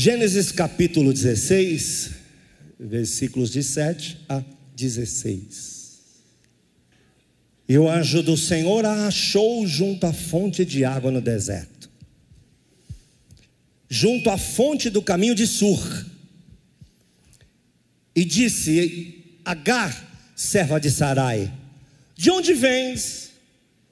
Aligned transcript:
Gênesis 0.00 0.52
capítulo 0.52 1.12
16, 1.12 2.10
versículos 2.78 3.50
de 3.50 3.64
7 3.64 4.16
a 4.28 4.44
16. 4.76 5.88
E 7.68 7.76
o 7.76 7.90
anjo 7.90 8.22
do 8.22 8.36
Senhor 8.36 8.84
a 8.84 9.08
achou 9.08 9.66
junto 9.66 10.06
à 10.06 10.12
fonte 10.12 10.64
de 10.64 10.84
água 10.84 11.10
no 11.10 11.20
deserto, 11.20 11.90
junto 13.90 14.30
à 14.30 14.38
fonte 14.38 14.88
do 14.88 15.02
caminho 15.02 15.34
de 15.34 15.48
Sur, 15.48 16.06
e 18.14 18.24
disse: 18.24 19.40
Agar, 19.44 20.32
serva 20.36 20.78
de 20.78 20.92
Sarai, 20.92 21.52
de 22.14 22.30
onde 22.30 22.54
vens? 22.54 23.32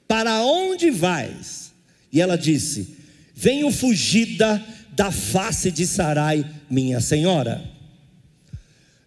Para 0.07 0.41
onde 0.41 0.89
vais? 0.89 1.73
E 2.13 2.21
ela 2.21 2.37
disse: 2.37 2.95
Venho 3.35 3.69
fugida 3.71 4.65
da 4.97 5.11
face 5.11 5.69
de 5.69 5.85
Sarai, 5.85 6.43
minha 6.67 6.99
senhora. 6.99 7.63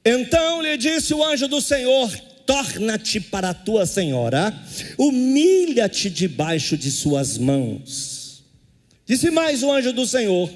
Então 0.05 0.63
lhe 0.63 0.77
disse 0.77 1.13
o 1.13 1.25
anjo 1.25 1.49
do 1.49 1.61
Senhor: 1.61 2.09
Torna-te 2.47 3.19
para 3.19 3.51
a 3.51 3.55
tua 3.55 3.85
senhora, 3.85 4.57
humilha-te 4.97 6.09
debaixo 6.09 6.77
de 6.77 6.93
suas 6.93 7.37
mãos. 7.37 8.45
Disse 9.05 9.33
mais 9.33 9.65
o 9.65 9.73
anjo 9.73 9.93
do 9.93 10.07
Senhor: 10.07 10.49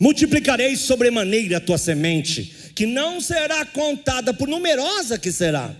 Multiplicarei 0.00 0.74
sobremaneira 0.74 1.58
a 1.58 1.60
tua 1.60 1.78
semente, 1.78 2.72
que 2.74 2.84
não 2.84 3.20
será 3.20 3.64
contada, 3.64 4.34
por 4.34 4.48
numerosa 4.48 5.16
que 5.16 5.30
será. 5.30 5.72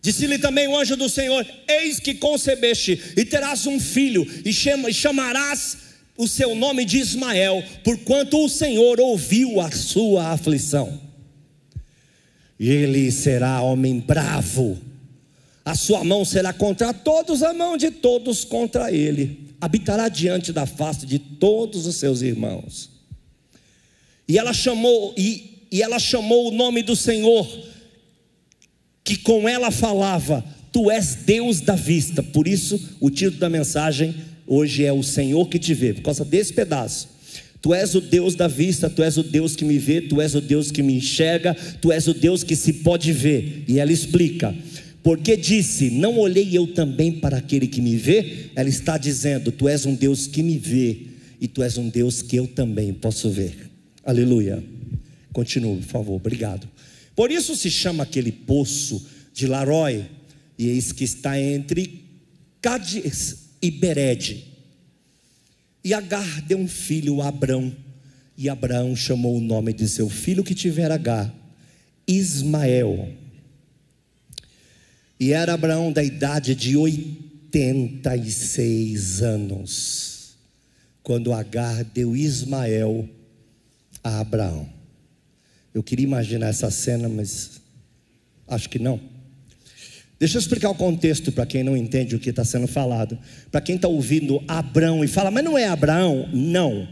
Disse-lhe 0.00 0.38
também 0.38 0.66
o 0.66 0.78
anjo 0.78 0.96
do 0.96 1.10
Senhor: 1.10 1.46
Eis 1.68 2.00
que 2.00 2.14
concebeste 2.14 2.98
e 3.18 3.22
terás 3.26 3.66
um 3.66 3.78
filho, 3.78 4.26
e, 4.46 4.50
chama, 4.50 4.90
chamarás 4.90 5.87
o 6.18 6.26
seu 6.26 6.56
nome 6.56 6.84
de 6.84 6.98
Ismael, 6.98 7.62
porquanto 7.84 8.44
o 8.44 8.48
Senhor 8.48 8.98
ouviu 8.98 9.60
a 9.60 9.70
sua 9.70 10.32
aflição. 10.32 11.00
Ele 12.58 13.12
será 13.12 13.62
homem 13.62 14.00
bravo, 14.00 14.76
a 15.64 15.76
sua 15.76 16.02
mão 16.02 16.24
será 16.24 16.52
contra 16.52 16.92
todos, 16.92 17.44
a 17.44 17.54
mão 17.54 17.76
de 17.76 17.92
todos 17.92 18.44
contra 18.44 18.90
ele, 18.90 19.54
habitará 19.60 20.08
diante 20.08 20.52
da 20.52 20.66
face 20.66 21.06
de 21.06 21.20
todos 21.20 21.86
os 21.86 21.94
seus 21.94 22.20
irmãos. 22.20 22.90
E 24.26 24.36
ela 24.36 24.52
chamou, 24.52 25.14
e, 25.16 25.66
e 25.70 25.80
ela 25.80 26.00
chamou 26.00 26.48
o 26.48 26.50
nome 26.50 26.82
do 26.82 26.96
Senhor, 26.96 27.46
que 29.04 29.16
com 29.16 29.48
ela 29.48 29.70
falava: 29.70 30.44
Tu 30.72 30.90
és 30.90 31.14
Deus 31.14 31.60
da 31.60 31.76
vista. 31.76 32.22
Por 32.22 32.48
isso, 32.48 32.96
o 33.00 33.08
título 33.08 33.38
da 33.38 33.48
mensagem 33.48 34.14
hoje 34.48 34.84
é 34.84 34.92
O 34.92 35.02
Senhor 35.02 35.48
que 35.48 35.58
te 35.58 35.74
vê, 35.74 35.92
por 35.92 36.02
causa 36.02 36.24
desse 36.24 36.52
pedaço. 36.52 37.08
Tu 37.60 37.74
és 37.74 37.94
o 37.94 38.00
Deus 38.00 38.34
da 38.34 38.46
vista, 38.48 38.88
tu 38.88 39.02
és 39.02 39.16
o 39.16 39.22
Deus 39.22 39.54
que 39.56 39.64
me 39.64 39.78
vê, 39.78 40.00
tu 40.00 40.20
és 40.20 40.34
o 40.34 40.40
Deus 40.40 40.70
que 40.70 40.82
me 40.82 40.94
enxerga, 40.94 41.54
tu 41.80 41.90
és 41.92 42.06
o 42.06 42.14
Deus 42.14 42.44
que 42.44 42.54
se 42.54 42.72
pode 42.72 43.12
ver. 43.12 43.64
E 43.66 43.80
ela 43.80 43.92
explica: 43.92 44.54
porque 45.02 45.36
disse, 45.36 45.90
não 45.90 46.18
olhei 46.18 46.56
eu 46.56 46.66
também 46.66 47.12
para 47.12 47.38
aquele 47.38 47.66
que 47.66 47.80
me 47.80 47.96
vê? 47.96 48.50
Ela 48.54 48.68
está 48.68 48.98
dizendo: 48.98 49.50
Tu 49.50 49.68
és 49.68 49.86
um 49.86 49.94
Deus 49.94 50.26
que 50.26 50.42
me 50.42 50.58
vê, 50.58 50.98
e 51.40 51.48
tu 51.48 51.62
és 51.62 51.78
um 51.78 51.88
Deus 51.88 52.20
que 52.20 52.36
eu 52.36 52.46
também 52.46 52.92
posso 52.92 53.30
ver. 53.30 53.70
Aleluia. 54.04 54.62
Continue, 55.32 55.78
por 55.78 55.88
favor, 55.88 56.16
obrigado. 56.16 56.68
Por 57.16 57.30
isso 57.30 57.56
se 57.56 57.70
chama 57.70 58.02
aquele 58.02 58.30
poço 58.30 59.04
de 59.32 59.46
Larói, 59.46 60.04
e 60.58 60.68
eis 60.68 60.92
que 60.92 61.04
está 61.04 61.40
entre 61.40 62.04
Cádiz 62.60 63.47
e 63.60 63.70
Bered. 63.70 64.46
E 65.82 65.92
Agar 65.94 66.42
deu 66.42 66.58
um 66.58 66.68
filho 66.68 67.22
a 67.22 67.28
Abrão, 67.28 67.74
e 68.36 68.46
Abraão 68.48 68.96
chamou 68.96 69.36
o 69.36 69.40
nome 69.40 69.72
de 69.72 69.88
seu 69.88 70.08
filho 70.08 70.44
que 70.44 70.54
tivera 70.54 70.94
Agar, 70.94 71.34
Ismael. 72.06 73.12
E 75.18 75.32
era 75.32 75.54
Abraão 75.54 75.92
da 75.92 76.04
idade 76.04 76.54
de 76.54 76.76
86 76.76 79.22
anos, 79.22 80.36
quando 81.02 81.32
Agar 81.32 81.82
deu 81.84 82.14
Ismael 82.14 83.08
a 84.04 84.20
Abraão. 84.20 84.68
Eu 85.74 85.82
queria 85.82 86.04
imaginar 86.04 86.48
essa 86.48 86.70
cena, 86.70 87.08
mas 87.08 87.62
acho 88.46 88.68
que 88.68 88.78
não. 88.78 89.17
Deixa 90.18 90.36
eu 90.36 90.40
explicar 90.40 90.70
o 90.70 90.74
contexto 90.74 91.30
para 91.30 91.46
quem 91.46 91.62
não 91.62 91.76
entende 91.76 92.16
o 92.16 92.18
que 92.18 92.30
está 92.30 92.44
sendo 92.44 92.66
falado. 92.66 93.16
Para 93.52 93.60
quem 93.60 93.76
está 93.76 93.86
ouvindo 93.86 94.42
Abraão 94.48 95.04
e 95.04 95.08
fala, 95.08 95.30
mas 95.30 95.44
não 95.44 95.56
é 95.56 95.66
Abraão? 95.68 96.28
Não. 96.32 96.88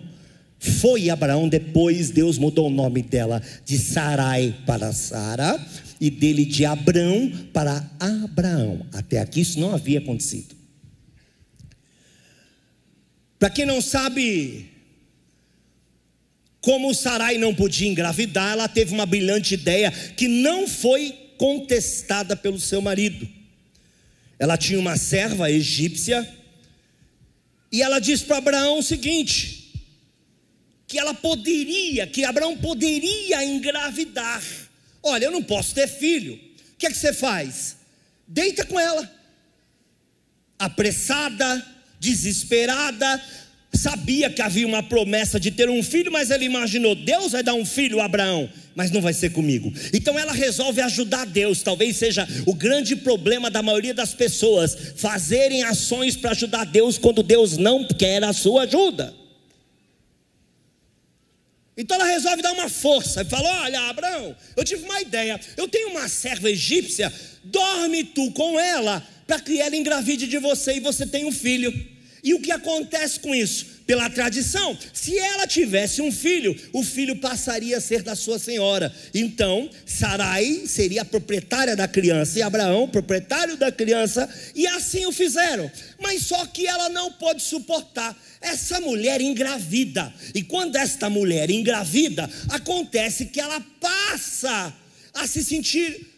Foi 0.59 1.11
Abraão, 1.11 1.49
depois 1.49 2.11
Deus 2.11 2.39
mudou 2.39 2.69
o 2.69 2.71
nome 2.71 3.03
dela 3.03 3.43
de 3.65 3.79
Sarai 3.79 4.55
para 4.65 4.93
Sara 4.93 5.61
e 6.01 6.09
dele 6.09 6.45
de 6.45 6.65
Abrão 6.65 7.31
para 7.53 7.85
Abraão. 7.99 8.87
Até 8.93 9.19
aqui 9.19 9.41
isso 9.41 9.59
não 9.59 9.75
havia 9.75 9.99
acontecido. 9.99 10.55
Para 13.39 13.51
quem 13.51 13.67
não 13.67 13.83
sabe, 13.83 14.71
como 16.61 16.95
Sarai 16.95 17.39
não 17.39 17.55
podia 17.55 17.89
engravidar, 17.89 18.53
ela 18.53 18.69
teve 18.69 18.95
uma 18.95 19.05
brilhante 19.05 19.55
ideia 19.55 19.91
que 19.91 20.27
não 20.27 20.67
foi 20.67 21.26
contestada 21.39 22.37
pelo 22.37 22.59
seu 22.59 22.81
marido. 22.81 23.29
Ela 24.39 24.57
tinha 24.57 24.79
uma 24.79 24.97
serva 24.97 25.51
egípcia 25.51 26.29
e 27.73 27.83
ela 27.83 27.99
disse 27.99 28.25
para 28.25 28.39
Abraão 28.39 28.79
o 28.79 28.83
seguinte: 28.83 29.67
que 30.87 30.99
ela 30.99 31.15
poderia, 31.15 32.07
que 32.07 32.25
Abraão 32.25 32.57
poderia 32.57 33.45
engravidar. 33.45 34.43
Olha, 35.03 35.25
eu 35.27 35.31
não 35.31 35.43
posso 35.43 35.75
ter 35.75 35.89
filho. 35.89 36.35
O 36.35 36.77
que 36.79 36.87
é 36.87 36.91
que 36.91 36.97
você 36.97 37.13
faz? 37.13 37.77
Deita 38.27 38.65
com 38.65 38.79
ela. 38.79 39.11
Apressada, 40.59 41.67
desesperada, 41.99 43.23
sabia 43.77 44.31
que 44.31 44.43
havia 44.43 44.67
uma 44.67 44.83
promessa 44.83 45.39
de 45.39 45.51
ter 45.51 45.69
um 45.69 45.83
filho, 45.83 46.11
mas 46.11 46.31
ele 46.31 46.45
imaginou: 46.45 46.95
Deus 46.95 47.33
vai 47.33 47.43
dar 47.43 47.55
um 47.55 47.65
filho 47.65 48.01
a 48.01 48.05
Abraão, 48.05 48.49
mas 48.75 48.91
não 48.91 49.01
vai 49.01 49.13
ser 49.13 49.31
comigo. 49.31 49.73
Então 49.93 50.19
ela 50.19 50.33
resolve 50.33 50.81
ajudar 50.81 51.27
Deus. 51.27 51.63
Talvez 51.63 51.97
seja 51.97 52.27
o 52.47 52.55
grande 52.55 52.97
problema 52.97 53.51
da 53.51 53.63
maioria 53.63 53.95
das 53.95 54.15
pessoas 54.15 54.77
fazerem 54.97 55.63
ações 55.63 56.17
para 56.17 56.31
ajudar 56.31 56.65
Deus 56.65 56.99
quando 56.99 57.23
Deus 57.23 57.57
não 57.57 57.87
quer 57.87 58.23
a 58.25 58.33
sua 58.33 58.63
ajuda. 58.63 59.15
Então 61.77 61.97
ela 61.97 62.07
resolve 62.07 62.43
dar 62.43 62.53
uma 62.53 62.69
força 62.69 63.23
e 63.23 63.25
fala: 63.25 63.63
Olha, 63.63 63.81
Abraão, 63.83 64.35
eu 64.57 64.65
tive 64.65 64.85
uma 64.85 65.01
ideia. 65.01 65.39
Eu 65.57 65.69
tenho 65.69 65.91
uma 65.91 66.09
serva 66.09 66.51
egípcia, 66.51 67.13
dorme 67.45 68.05
tu 68.05 68.31
com 68.33 68.59
ela, 68.59 69.07
para 69.27 69.41
que 69.41 69.61
ela 69.61 69.77
engravide 69.77 70.27
de 70.27 70.39
você 70.39 70.77
e 70.77 70.81
você 70.81 71.07
tenha 71.07 71.27
um 71.27 71.33
filho. 71.33 71.96
E 72.27 72.35
o 72.35 72.41
que 72.41 72.51
acontece 72.51 73.21
com 73.21 73.33
isso? 73.33 73.77
Pela 73.87 74.11
tradição, 74.11 74.77
se 74.93 75.17
ela 75.17 75.47
tivesse 75.47 76.03
um 76.03 76.11
filho, 76.11 76.61
o 76.73 76.83
filho 76.83 77.15
passaria 77.15 77.77
a 77.77 77.81
ser 77.81 78.03
da 78.03 78.17
sua 78.17 78.37
senhora. 78.37 78.93
Então, 79.15 79.71
Sarai 79.87 80.65
seria 80.67 81.03
a 81.03 81.05
proprietária 81.05 81.77
da 81.77 81.87
criança 81.87 82.41
e 82.41 82.43
Abraão, 82.43 82.89
proprietário 82.89 83.57
da 83.57 83.71
criança, 83.71 84.29
e 84.57 84.67
assim 84.67 85.07
o 85.07 85.13
fizeram. 85.13 85.71
Mas 86.01 86.23
só 86.23 86.45
que 86.47 86.67
ela 86.67 86.89
não 86.89 87.13
pode 87.13 87.45
suportar 87.45 88.21
essa 88.41 88.81
mulher 88.81 89.21
engravida. 89.21 90.13
E 90.35 90.43
quando 90.43 90.75
esta 90.75 91.09
mulher 91.09 91.49
engravida, 91.49 92.29
acontece 92.49 93.27
que 93.27 93.41
ela 93.41 93.65
passa 93.81 94.75
a 95.15 95.29
se 95.29 95.45
sentir 95.45 96.16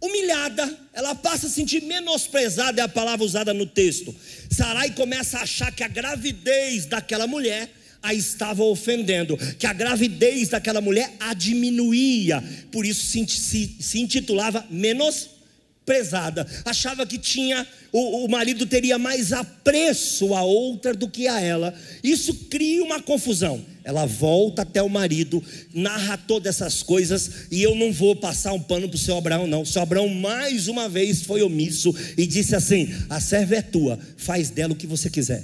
humilhada, 0.00 0.78
ela 0.92 1.14
passa 1.14 1.46
a 1.46 1.50
sentir 1.50 1.82
menosprezada, 1.82 2.80
é 2.80 2.84
a 2.84 2.88
palavra 2.88 3.24
usada 3.24 3.52
no 3.52 3.66
texto. 3.66 4.14
Sarai 4.50 4.90
começa 4.90 5.38
a 5.38 5.42
achar 5.42 5.72
que 5.72 5.82
a 5.82 5.88
gravidez 5.88 6.86
daquela 6.86 7.26
mulher 7.26 7.70
a 8.02 8.14
estava 8.14 8.62
ofendendo, 8.62 9.36
que 9.58 9.66
a 9.66 9.72
gravidez 9.72 10.48
daquela 10.48 10.80
mulher 10.80 11.12
a 11.18 11.34
diminuía, 11.34 12.42
por 12.70 12.86
isso 12.86 13.04
se, 13.04 13.26
se, 13.26 13.76
se 13.80 14.00
intitulava 14.00 14.64
menosprezada. 14.70 16.46
Achava 16.64 17.04
que 17.04 17.18
tinha 17.18 17.66
o, 17.92 18.24
o 18.24 18.28
marido 18.28 18.66
teria 18.66 18.98
mais 18.98 19.32
apreço 19.32 20.34
a 20.34 20.42
outra 20.42 20.94
do 20.94 21.08
que 21.08 21.26
a 21.26 21.40
ela. 21.40 21.74
Isso 22.02 22.34
cria 22.48 22.84
uma 22.84 23.02
confusão. 23.02 23.64
Ela 23.88 24.04
volta 24.04 24.60
até 24.60 24.82
o 24.82 24.88
marido, 24.90 25.42
narra 25.72 26.18
todas 26.18 26.56
essas 26.56 26.82
coisas, 26.82 27.46
e 27.50 27.62
eu 27.62 27.74
não 27.74 27.90
vou 27.90 28.14
passar 28.14 28.52
um 28.52 28.60
pano 28.60 28.86
para 28.86 28.96
o 28.96 28.98
seu 28.98 29.16
Abraão, 29.16 29.46
não. 29.46 29.62
O 29.62 29.66
seu 29.66 29.80
Abraão, 29.80 30.10
mais 30.10 30.68
uma 30.68 30.90
vez, 30.90 31.22
foi 31.22 31.40
omisso 31.40 31.94
e 32.14 32.26
disse 32.26 32.54
assim: 32.54 32.94
A 33.08 33.18
serva 33.18 33.56
é 33.56 33.62
tua, 33.62 33.98
faz 34.18 34.50
dela 34.50 34.74
o 34.74 34.76
que 34.76 34.86
você 34.86 35.08
quiser. 35.08 35.42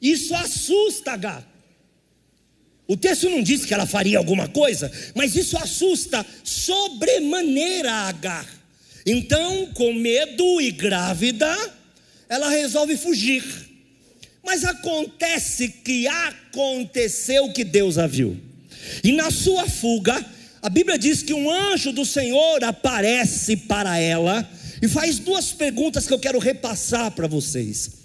Isso 0.00 0.34
assusta 0.34 1.12
Agar. 1.12 1.46
O 2.88 2.96
texto 2.96 3.28
não 3.28 3.42
diz 3.42 3.66
que 3.66 3.74
ela 3.74 3.84
faria 3.84 4.16
alguma 4.16 4.48
coisa, 4.48 4.90
mas 5.14 5.36
isso 5.36 5.58
assusta 5.58 6.24
sobremaneira 6.42 7.92
Agar. 7.92 8.48
Então, 9.04 9.66
com 9.74 9.92
medo 9.92 10.62
e 10.62 10.70
grávida, 10.70 11.54
ela 12.26 12.48
resolve 12.48 12.96
fugir. 12.96 13.69
Mas 14.44 14.64
acontece 14.64 15.68
que 15.68 16.06
aconteceu 16.06 17.52
que 17.52 17.64
Deus 17.64 17.98
a 17.98 18.06
viu. 18.06 18.36
E 19.04 19.12
na 19.12 19.30
sua 19.30 19.68
fuga, 19.68 20.24
a 20.62 20.68
Bíblia 20.68 20.98
diz 20.98 21.22
que 21.22 21.34
um 21.34 21.50
anjo 21.50 21.92
do 21.92 22.04
Senhor 22.04 22.62
aparece 22.64 23.56
para 23.56 23.98
ela 23.98 24.48
e 24.82 24.88
faz 24.88 25.18
duas 25.18 25.52
perguntas 25.52 26.06
que 26.06 26.12
eu 26.12 26.18
quero 26.18 26.38
repassar 26.38 27.10
para 27.12 27.26
vocês. 27.26 28.00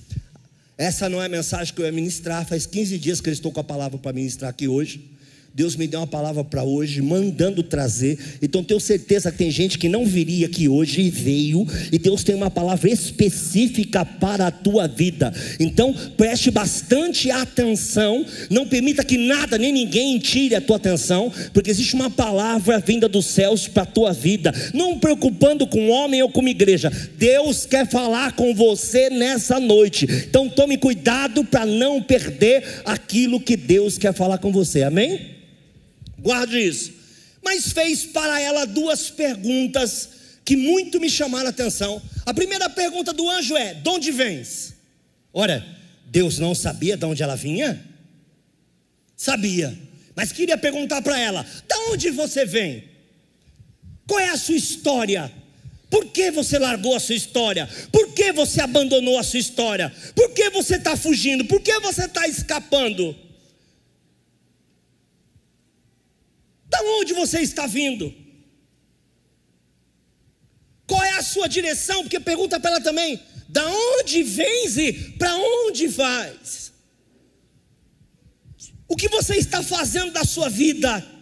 Essa 0.77 1.07
não 1.07 1.21
é 1.21 1.27
a 1.27 1.29
mensagem 1.29 1.73
que 1.73 1.81
eu 1.81 1.85
ia 1.85 1.91
ministrar, 1.91 2.45
faz 2.45 2.65
15 2.65 2.97
dias 2.97 3.21
que 3.21 3.29
eu 3.29 3.33
estou 3.33 3.51
com 3.51 3.61
a 3.61 3.63
palavra 3.63 3.97
para 3.97 4.11
ministrar 4.11 4.49
aqui 4.49 4.67
hoje. 4.67 5.14
Deus 5.55 5.77
me 5.77 5.87
deu 5.87 6.01
uma 6.01 6.07
palavra 6.07 6.43
para 6.43 6.65
hoje, 6.65 7.01
mandando 7.01 7.63
trazer. 7.63 8.19
Então 8.41 8.61
tenho 8.61 8.77
certeza 8.77 9.31
que 9.31 9.37
tem 9.37 9.49
gente 9.49 9.79
que 9.79 9.87
não 9.87 10.05
viria 10.05 10.47
aqui 10.47 10.67
hoje 10.67 10.99
e 10.99 11.09
veio, 11.09 11.65
e 11.93 11.97
Deus 11.97 12.25
tem 12.25 12.35
uma 12.35 12.51
palavra 12.51 12.89
específica 12.91 14.03
para 14.03 14.47
a 14.47 14.51
tua 14.51 14.85
vida. 14.85 15.33
Então 15.57 15.95
preste 16.17 16.51
bastante 16.51 17.31
atenção, 17.31 18.25
não 18.49 18.67
permita 18.67 19.01
que 19.01 19.17
nada 19.17 19.57
nem 19.57 19.71
ninguém 19.71 20.19
tire 20.19 20.55
a 20.55 20.61
tua 20.61 20.75
atenção, 20.75 21.31
porque 21.53 21.71
existe 21.71 21.95
uma 21.95 22.09
palavra 22.09 22.77
vinda 22.79 23.07
dos 23.07 23.25
céus 23.25 23.65
para 23.65 23.83
a 23.83 23.85
tua 23.85 24.11
vida. 24.11 24.53
Não 24.73 24.99
preocupando 24.99 25.65
com 25.65 25.87
homem 25.87 26.21
ou 26.21 26.29
com 26.29 26.45
igreja. 26.45 26.91
Deus 27.17 27.65
quer 27.65 27.89
falar 27.89 28.33
com 28.33 28.53
você 28.53 29.09
nessa 29.09 29.57
noite. 29.57 30.05
Então 30.27 30.49
tome 30.49 30.77
cuidado 30.77 31.45
para 31.45 31.65
não 31.65 32.01
perder 32.01 32.81
aquilo 32.83 33.39
que 33.39 33.55
Deus 33.55 33.97
quer 33.97 34.13
falar 34.13 34.39
com 34.39 34.51
você. 34.51 34.83
Amém? 34.83 35.44
Guarde 36.25 36.57
isso. 36.59 36.91
Mas 37.43 37.71
fez 37.71 38.03
para 38.05 38.41
ela 38.41 38.65
duas 38.65 39.11
perguntas 39.11 40.09
que 40.43 40.57
muito 40.57 40.99
me 40.99 41.09
chamaram 41.09 41.45
a 41.45 41.51
atenção. 41.51 42.01
A 42.25 42.33
primeira 42.33 42.67
pergunta 42.67 43.13
do 43.13 43.29
anjo 43.29 43.55
é: 43.55 43.75
De 43.75 43.87
onde 43.87 44.11
vens? 44.11 44.73
Ora, 45.31 45.63
Deus 46.07 46.39
não 46.39 46.55
sabia 46.55 46.97
de 46.97 47.05
onde 47.05 47.21
ela 47.21 47.35
vinha? 47.35 47.85
Sabia, 49.15 49.77
mas 50.15 50.31
queria 50.31 50.57
perguntar 50.57 51.03
para 51.03 51.19
ela: 51.19 51.43
De 51.43 51.75
onde 51.91 52.09
você 52.09 52.43
vem? 52.45 52.83
Qual 54.07 54.19
é 54.19 54.29
a 54.29 54.37
sua 54.37 54.55
história? 54.55 55.31
Por 55.89 56.07
que 56.07 56.31
você 56.31 56.57
largou 56.57 56.95
a 56.95 56.99
sua 56.99 57.15
história? 57.15 57.69
Por 57.91 58.13
que 58.13 58.31
você 58.31 58.59
abandonou 58.59 59.19
a 59.19 59.23
sua 59.23 59.39
história? 59.39 59.93
Por 60.15 60.31
que 60.31 60.49
você 60.49 60.75
está 60.75 60.97
fugindo? 60.97 61.45
Por 61.45 61.61
que 61.61 61.79
você 61.79 62.05
está 62.05 62.27
escapando? 62.27 63.15
Da 66.75 66.81
onde 66.99 67.13
você 67.13 67.39
está 67.39 67.65
vindo? 67.65 68.13
Qual 70.85 71.01
é 71.01 71.11
a 71.11 71.23
sua 71.23 71.47
direção? 71.47 72.01
Porque 72.01 72.19
pergunta 72.19 72.59
para 72.59 72.71
ela 72.71 72.81
também: 72.81 73.17
da 73.47 73.65
onde 73.65 74.21
vens 74.23 74.77
e 74.77 74.91
para 75.17 75.33
onde 75.37 75.87
vais? 75.87 76.73
O 78.89 78.95
que 78.97 79.07
você 79.07 79.37
está 79.37 79.63
fazendo 79.63 80.11
da 80.11 80.25
sua 80.25 80.49
vida? 80.49 81.14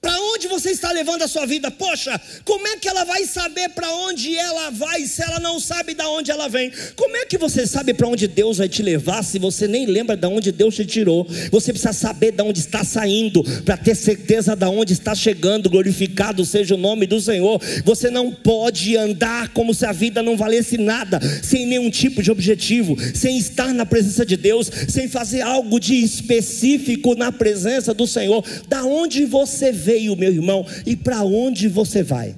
Para 0.00 0.18
onde 0.32 0.48
você 0.48 0.70
está 0.70 0.90
levando 0.92 1.22
a 1.22 1.28
sua 1.28 1.44
vida? 1.44 1.70
Poxa, 1.70 2.18
como 2.44 2.66
é 2.66 2.76
que 2.78 2.88
ela 2.88 3.04
vai 3.04 3.26
saber 3.26 3.68
para 3.70 3.92
onde 3.96 4.34
ela 4.34 4.70
vai 4.70 5.04
se 5.04 5.22
ela 5.22 5.38
não 5.38 5.60
sabe 5.60 5.92
de 5.92 6.02
onde 6.02 6.30
ela 6.30 6.48
vem? 6.48 6.72
Como 6.96 7.14
é 7.16 7.26
que 7.26 7.36
você 7.36 7.66
sabe 7.66 7.92
para 7.92 8.08
onde 8.08 8.26
Deus 8.26 8.56
vai 8.56 8.68
te 8.68 8.82
levar 8.82 9.22
se 9.22 9.38
você 9.38 9.68
nem 9.68 9.84
lembra 9.84 10.16
de 10.16 10.26
onde 10.26 10.52
Deus 10.52 10.74
te 10.74 10.86
tirou? 10.86 11.26
Você 11.50 11.70
precisa 11.70 11.92
saber 11.92 12.32
de 12.32 12.42
onde 12.42 12.60
está 12.60 12.82
saindo 12.82 13.44
para 13.62 13.76
ter 13.76 13.94
certeza 13.94 14.56
de 14.56 14.64
onde 14.64 14.94
está 14.94 15.14
chegando. 15.14 15.68
Glorificado 15.68 16.46
seja 16.46 16.74
o 16.74 16.78
nome 16.78 17.06
do 17.06 17.20
Senhor. 17.20 17.60
Você 17.84 18.08
não 18.08 18.32
pode 18.32 18.96
andar 18.96 19.50
como 19.50 19.74
se 19.74 19.84
a 19.84 19.92
vida 19.92 20.22
não 20.22 20.34
valesse 20.34 20.78
nada, 20.78 21.20
sem 21.42 21.66
nenhum 21.66 21.90
tipo 21.90 22.22
de 22.22 22.30
objetivo, 22.30 22.96
sem 23.14 23.36
estar 23.36 23.74
na 23.74 23.84
presença 23.84 24.24
de 24.24 24.38
Deus, 24.38 24.70
sem 24.88 25.08
fazer 25.08 25.42
algo 25.42 25.78
de 25.78 25.96
específico 25.96 27.14
na 27.14 27.30
presença 27.30 27.92
do 27.92 28.06
Senhor. 28.06 28.42
Da 28.66 28.82
onde 28.84 29.26
você 29.26 29.70
vem? 29.70 29.89
Veio, 29.90 30.16
meu 30.16 30.32
irmão, 30.32 30.64
e 30.86 30.94
para 30.96 31.22
onde 31.22 31.66
você 31.68 32.02
vai? 32.02 32.36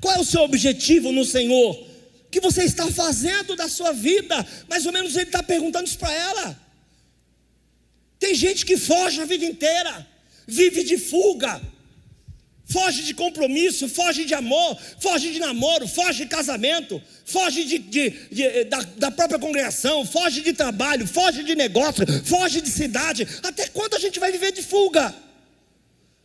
Qual 0.00 0.14
é 0.14 0.20
o 0.20 0.24
seu 0.24 0.42
objetivo 0.42 1.10
no 1.10 1.24
Senhor? 1.24 1.72
O 2.26 2.30
que 2.30 2.40
você 2.40 2.64
está 2.64 2.86
fazendo 2.90 3.56
da 3.56 3.68
sua 3.68 3.92
vida? 3.92 4.46
Mais 4.68 4.84
ou 4.84 4.92
menos 4.92 5.16
ele 5.16 5.24
está 5.24 5.42
perguntando 5.42 5.86
isso 5.86 5.98
para 5.98 6.12
ela. 6.12 6.60
Tem 8.18 8.34
gente 8.34 8.66
que 8.66 8.76
foge 8.76 9.20
a 9.20 9.24
vida 9.24 9.44
inteira, 9.44 10.06
vive 10.46 10.84
de 10.84 10.98
fuga, 10.98 11.60
foge 12.66 13.02
de 13.02 13.14
compromisso, 13.14 13.88
foge 13.88 14.24
de 14.24 14.34
amor, 14.34 14.76
foge 14.98 15.32
de 15.32 15.38
namoro, 15.38 15.86
foge 15.88 16.24
de 16.24 16.28
casamento, 16.28 17.00
foge 17.24 17.64
de, 17.64 17.78
de, 17.78 18.10
de, 18.30 18.64
da, 18.64 18.80
da, 19.04 19.10
própria 19.10 19.38
congregação, 19.38 20.04
foge 20.04 20.40
de 20.42 20.52
trabalho, 20.52 21.06
foge 21.06 21.42
de 21.42 21.54
negócio, 21.54 22.04
foge 22.24 22.60
de 22.60 22.70
cidade. 22.70 23.26
Até 23.42 23.68
quando 23.68 23.94
a 23.94 23.98
gente 23.98 24.18
vai 24.18 24.30
viver 24.32 24.52
de 24.52 24.62
fuga? 24.62 25.14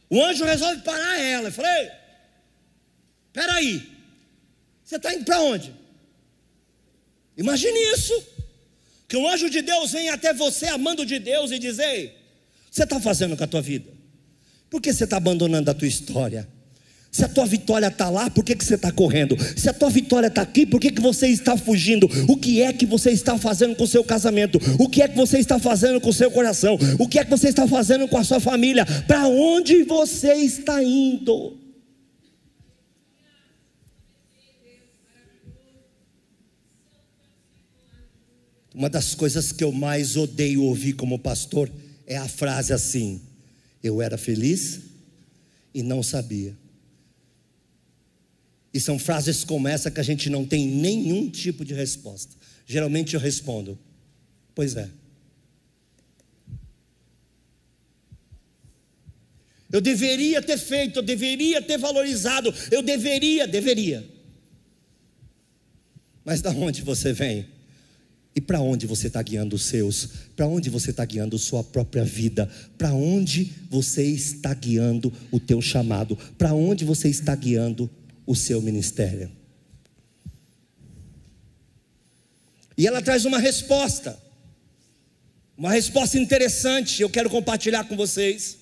O 0.09 0.23
anjo 0.23 0.43
resolve 0.43 0.81
parar 0.81 1.19
ela. 1.19 1.49
Eu 1.49 1.51
falei: 1.51 1.91
Espera 3.27 3.53
aí, 3.53 3.87
você 4.83 4.95
está 4.95 5.13
indo 5.13 5.25
para 5.25 5.39
onde? 5.41 5.73
Imagine 7.37 7.79
isso. 7.93 8.39
Que 9.07 9.17
um 9.17 9.27
anjo 9.27 9.49
de 9.49 9.61
Deus 9.61 9.91
vem 9.91 10.09
até 10.09 10.33
você, 10.33 10.67
amando 10.67 11.05
de 11.05 11.19
Deus, 11.19 11.51
e 11.51 11.59
diz: 11.59 11.79
Ei, 11.79 12.15
você 12.69 12.83
está 12.83 12.99
fazendo 12.99 13.35
com 13.37 13.43
a 13.43 13.47
tua 13.47 13.61
vida? 13.61 13.91
Por 14.69 14.81
que 14.81 14.93
você 14.93 15.03
está 15.03 15.17
abandonando 15.17 15.69
a 15.69 15.73
tua 15.73 15.87
história? 15.87 16.47
Se 17.11 17.25
a 17.25 17.27
tua 17.27 17.45
vitória 17.45 17.87
está 17.87 18.09
lá, 18.09 18.29
por 18.29 18.43
que, 18.43 18.55
que 18.55 18.63
você 18.63 18.75
está 18.75 18.91
correndo? 18.91 19.35
Se 19.57 19.67
a 19.67 19.73
tua 19.73 19.89
vitória 19.89 20.27
está 20.27 20.43
aqui, 20.43 20.65
por 20.65 20.79
que, 20.79 20.91
que 20.91 21.01
você 21.01 21.27
está 21.27 21.57
fugindo? 21.57 22.07
O 22.27 22.37
que 22.37 22.61
é 22.61 22.71
que 22.71 22.85
você 22.85 23.09
está 23.09 23.37
fazendo 23.37 23.75
com 23.75 23.83
o 23.83 23.87
seu 23.87 24.03
casamento? 24.03 24.59
O 24.77 24.87
que 24.87 25.01
é 25.01 25.07
que 25.07 25.17
você 25.17 25.39
está 25.39 25.57
fazendo 25.57 25.99
com 25.99 26.09
o 26.09 26.13
seu 26.13 26.29
coração? 26.29 26.77
O 26.99 27.07
que 27.07 27.17
é 27.17 27.23
que 27.23 27.31
você 27.31 27.49
está 27.49 27.67
fazendo 27.67 28.07
com 28.07 28.17
a 28.17 28.23
sua 28.23 28.39
família? 28.39 28.85
Para 29.07 29.27
onde 29.27 29.83
você 29.83 30.33
está 30.33 30.83
indo? 30.83 31.57
Uma 38.73 38.89
das 38.89 39.15
coisas 39.15 39.51
que 39.51 39.63
eu 39.63 39.71
mais 39.71 40.15
odeio 40.15 40.61
ouvir 40.63 40.93
como 40.93 41.17
pastor 41.17 41.71
é 42.05 42.17
a 42.17 42.27
frase 42.27 42.71
assim: 42.71 43.19
Eu 43.83 43.99
era 43.99 44.17
feliz 44.17 44.79
e 45.73 45.81
não 45.81 46.03
sabia. 46.03 46.55
E 48.73 48.79
são 48.79 48.99
frases 48.99 49.43
como 49.43 49.67
essa 49.67 49.89
que 49.89 49.99
a 49.99 50.03
gente 50.03 50.29
não 50.29 50.45
tem 50.45 50.67
nenhum 50.67 51.29
tipo 51.29 51.65
de 51.65 51.73
resposta. 51.73 52.35
Geralmente 52.65 53.15
eu 53.15 53.19
respondo: 53.19 53.77
Pois 54.53 54.75
é. 54.75 54.89
Eu 59.71 59.81
deveria 59.81 60.41
ter 60.41 60.57
feito, 60.57 60.97
eu 60.99 61.03
deveria 61.03 61.61
ter 61.61 61.77
valorizado, 61.77 62.53
eu 62.71 62.81
deveria, 62.81 63.47
deveria. 63.47 64.07
Mas 66.25 66.41
da 66.41 66.49
onde 66.51 66.81
você 66.81 67.13
vem? 67.13 67.47
E 68.35 68.41
para 68.41 68.61
onde 68.61 68.87
você 68.87 69.07
está 69.07 69.21
guiando 69.21 69.55
os 69.55 69.63
seus? 69.63 70.09
Para 70.35 70.47
onde 70.47 70.69
você 70.69 70.91
está 70.91 71.03
guiando 71.03 71.37
sua 71.37 71.63
própria 71.63 72.03
vida? 72.03 72.49
Para 72.77 72.93
onde 72.93 73.51
você 73.69 74.03
está 74.03 74.53
guiando 74.53 75.11
o 75.31 75.39
teu 75.39 75.61
chamado? 75.61 76.15
Para 76.37 76.53
onde 76.53 76.85
você 76.85 77.09
está 77.09 77.35
guiando 77.35 77.89
o 78.29 78.35
seu 78.35 78.61
ministério. 78.61 79.35
E 82.77 82.85
ela 82.85 83.01
traz 83.01 83.25
uma 83.25 83.39
resposta, 83.39 84.21
uma 85.57 85.71
resposta 85.71 86.19
interessante, 86.19 87.01
eu 87.01 87.09
quero 87.09 87.27
compartilhar 87.27 87.85
com 87.85 87.97
vocês. 87.97 88.59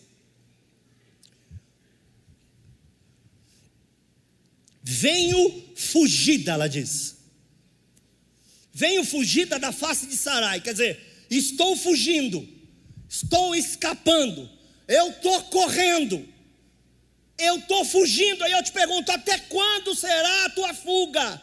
Venho 4.82 5.66
fugida, 5.76 6.54
ela 6.54 6.70
diz. 6.70 7.18
Venho 8.74 9.04
fugida 9.04 9.60
da 9.60 9.74
face 9.74 10.08
de 10.08 10.16
Sarai, 10.16 10.62
quer 10.62 10.72
dizer, 10.72 11.26
estou 11.30 11.76
fugindo, 11.76 12.48
estou 13.10 13.54
escapando, 13.54 14.50
eu 14.88 15.10
estou 15.10 15.42
correndo 15.44 16.26
eu 17.38 17.58
estou 17.58 17.86
fugindo, 17.86 18.44
aí 18.44 18.52
eu 18.52 18.64
te 18.64 18.72
pergunto: 18.72 19.12
até 19.12 19.38
quando 19.38 19.96
será 19.96 20.46
a 20.46 20.50
tua 20.50 20.74
fuga? 20.74 21.42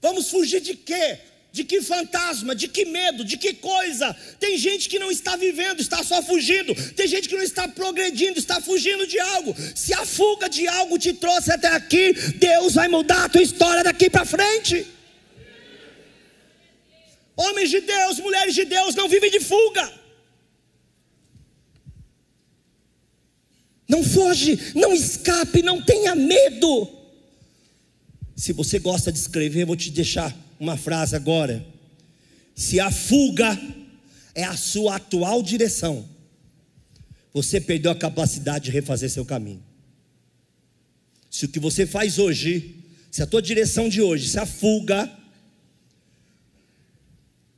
Vamos 0.00 0.30
fugir 0.30 0.60
de 0.60 0.74
quê? 0.74 1.18
De 1.52 1.64
que 1.64 1.82
fantasma? 1.82 2.54
De 2.54 2.66
que 2.66 2.86
medo? 2.86 3.24
De 3.24 3.36
que 3.36 3.52
coisa? 3.52 4.16
Tem 4.40 4.56
gente 4.56 4.88
que 4.88 4.98
não 4.98 5.10
está 5.10 5.36
vivendo, 5.36 5.80
está 5.80 6.02
só 6.02 6.22
fugindo. 6.22 6.74
Tem 6.94 7.06
gente 7.06 7.28
que 7.28 7.36
não 7.36 7.42
está 7.42 7.68
progredindo, 7.68 8.38
está 8.38 8.60
fugindo 8.60 9.06
de 9.06 9.20
algo. 9.20 9.54
Se 9.74 9.92
a 9.92 10.06
fuga 10.06 10.48
de 10.48 10.66
algo 10.66 10.98
te 10.98 11.12
trouxe 11.12 11.52
até 11.52 11.68
aqui, 11.68 12.14
Deus 12.36 12.74
vai 12.74 12.88
mudar 12.88 13.24
a 13.24 13.28
tua 13.28 13.42
história 13.42 13.84
daqui 13.84 14.08
para 14.08 14.24
frente. 14.24 14.86
Homens 17.36 17.70
de 17.70 17.80
Deus, 17.80 18.18
mulheres 18.18 18.54
de 18.54 18.64
Deus 18.64 18.94
não 18.94 19.08
vivem 19.08 19.30
de 19.30 19.40
fuga. 19.40 20.01
Não 23.92 24.02
foge, 24.02 24.58
não 24.74 24.94
escape, 24.94 25.60
não 25.62 25.82
tenha 25.82 26.14
medo. 26.14 26.88
Se 28.34 28.54
você 28.54 28.78
gosta 28.78 29.12
de 29.12 29.18
escrever, 29.18 29.66
vou 29.66 29.76
te 29.76 29.90
deixar 29.90 30.34
uma 30.58 30.78
frase 30.78 31.14
agora. 31.14 31.62
Se 32.54 32.80
a 32.80 32.90
fuga 32.90 33.60
é 34.34 34.44
a 34.44 34.56
sua 34.56 34.96
atual 34.96 35.42
direção, 35.42 36.08
você 37.34 37.60
perdeu 37.60 37.92
a 37.92 37.94
capacidade 37.94 38.64
de 38.64 38.70
refazer 38.70 39.10
seu 39.10 39.26
caminho. 39.26 39.62
Se 41.30 41.44
o 41.44 41.48
que 41.48 41.60
você 41.60 41.86
faz 41.86 42.18
hoje, 42.18 42.76
se 43.10 43.22
a 43.22 43.26
tua 43.26 43.42
direção 43.42 43.90
de 43.90 44.00
hoje, 44.00 44.26
se 44.26 44.38
a 44.38 44.46
fuga 44.46 45.10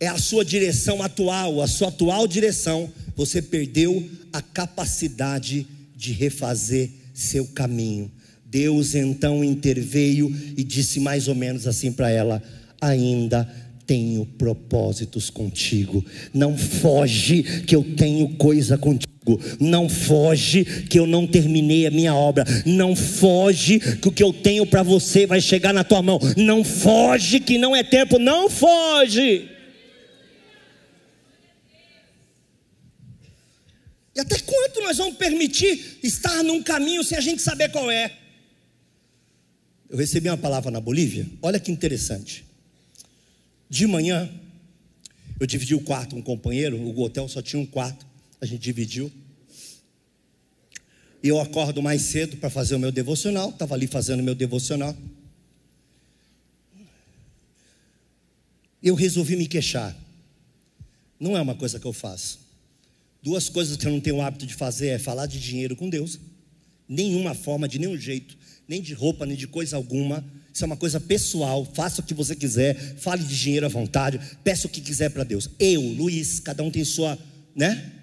é 0.01 0.09
a 0.09 0.19
sua 0.19 0.45
direção 0.45 1.01
atual, 1.01 1.63
a 1.63 1.69
sua 1.69 1.89
atual 1.89 2.27
direção, 2.27 2.93
você 3.15 3.41
perdeu 3.41 4.11
a 4.33 4.43
capacidade 4.43 5.65
de 5.65 5.84
refazer 6.13 6.91
seu 7.13 7.47
caminho. 7.47 8.11
Deus 8.45 8.95
então 8.95 9.43
interveio 9.43 10.35
e 10.57 10.63
disse 10.63 11.01
mais 11.01 11.27
ou 11.27 11.35
menos 11.35 11.67
assim 11.67 11.91
para 11.91 12.11
ela: 12.11 12.43
ainda 12.81 13.49
tenho 13.87 14.25
propósitos 14.25 15.31
contigo. 15.31 16.05
Não 16.33 16.57
foge 16.57 17.43
que 17.67 17.75
eu 17.75 17.83
tenho 17.97 18.29
coisa 18.37 18.79
contigo. 18.79 19.11
Não 19.59 19.89
foge 19.89 20.65
que 20.65 20.99
eu 20.99 21.07
não 21.07 21.27
terminei 21.27 21.87
a 21.87 21.91
minha 21.91 22.15
obra. 22.15 22.45
Não 22.65 22.95
foge 22.95 23.79
que 23.79 24.09
o 24.09 24.13
que 24.13 24.23
eu 24.23 24.33
tenho 24.33 24.67
para 24.67 24.83
você 24.83 25.27
vai 25.27 25.41
chegar 25.41 25.73
na 25.73 25.83
tua 25.83 26.03
mão. 26.03 26.21
Não 26.37 26.63
foge 26.63 27.41
que 27.41 27.59
não 27.59 27.75
é 27.75 27.83
tempo. 27.83 28.19
Não 28.19 28.51
foge. 28.51 29.49
E 34.15 34.21
até 34.21 34.39
quanto 34.39 34.81
nós 34.81 34.99
vamos 34.99 35.17
permitir 35.17 35.99
estar 36.03 36.43
num 36.45 36.63
caminho 36.63 37.03
sem 37.03 37.19
a 37.19 37.21
gente 37.21 37.43
saber 37.43 37.71
qual 37.71 37.91
é? 37.91 38.17
Eu 39.91 39.99
recebi 39.99 40.29
uma 40.29 40.39
palavra 40.39 40.71
na 40.71 40.81
Bolívia, 40.81 41.27
olha 41.43 41.59
que 41.59 41.71
interessante. 41.71 42.45
De 43.69 43.87
manhã, 43.87 44.31
eu 45.41 45.47
dividi 45.47 45.75
o 45.75 45.81
quarto 45.81 46.11
com 46.11 46.21
um 46.21 46.23
companheiro, 46.23 46.77
o 46.77 47.01
hotel 47.01 47.29
só 47.29 47.43
tinha 47.43 47.61
um 47.61 47.67
quarto, 47.67 48.07
a 48.41 48.47
gente 48.47 48.61
dividiu. 48.61 49.11
E 51.23 51.29
eu 51.29 51.41
acordo 51.41 51.83
mais 51.83 52.03
cedo 52.03 52.37
para 52.37 52.51
fazer 52.51 52.75
o 52.75 52.79
meu 52.79 52.93
devocional, 52.93 53.51
estava 53.51 53.75
ali 53.75 53.87
fazendo 53.87 54.21
o 54.21 54.23
meu 54.23 54.35
devocional. 54.35 54.97
Eu 58.83 58.95
resolvi 58.95 59.35
me 59.35 59.49
queixar. 59.49 59.97
Não 61.19 61.37
é 61.37 61.41
uma 61.41 61.55
coisa 61.55 61.81
que 61.81 61.87
eu 61.87 61.93
faço. 61.93 62.44
Duas 63.25 63.49
coisas 63.49 63.79
que 63.79 63.87
eu 63.87 63.91
não 63.91 64.01
tenho 64.01 64.17
o 64.17 64.21
hábito 64.21 64.45
de 64.45 64.53
fazer 64.53 64.89
é 64.89 64.99
falar 64.99 65.25
de 65.25 65.41
dinheiro 65.41 65.75
com 65.75 65.89
Deus. 65.89 66.21
Nenhuma 66.87 67.35
forma, 67.35 67.67
de 67.67 67.79
nenhum 67.79 67.97
jeito, 67.97 68.37
nem 68.69 68.83
de 68.83 68.93
roupa, 68.93 69.25
nem 69.25 69.35
de 69.35 69.47
coisa 69.47 69.77
alguma. 69.77 70.23
Isso 70.53 70.63
é 70.63 70.67
uma 70.67 70.77
coisa 70.77 71.01
pessoal. 71.01 71.65
Faça 71.65 72.03
o 72.03 72.05
que 72.05 72.13
você 72.13 72.37
quiser, 72.37 72.99
fale 72.99 73.25
de 73.25 73.41
dinheiro 73.41 73.65
à 73.65 73.69
vontade, 73.71 74.21
peça 74.45 74.67
o 74.67 74.71
que 74.71 74.79
quiser 74.79 75.09
para 75.09 75.25
Deus. 75.25 75.49
Eu, 75.59 75.81
Luiz, 75.81 76.39
cada 76.39 76.63
um 76.63 76.71
tem 76.71 76.85
sua, 76.85 77.19
né? 77.57 77.95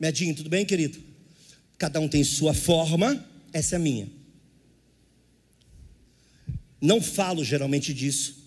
Medinho, 0.00 0.34
tudo 0.34 0.50
bem, 0.50 0.66
querido? 0.66 0.98
Cada 1.78 2.00
um 2.00 2.08
tem 2.08 2.24
sua 2.24 2.52
forma, 2.52 3.24
essa 3.52 3.76
é 3.76 3.78
a 3.78 3.78
minha. 3.78 4.08
Não 6.80 7.00
falo 7.00 7.44
geralmente 7.44 7.94
disso. 7.94 8.42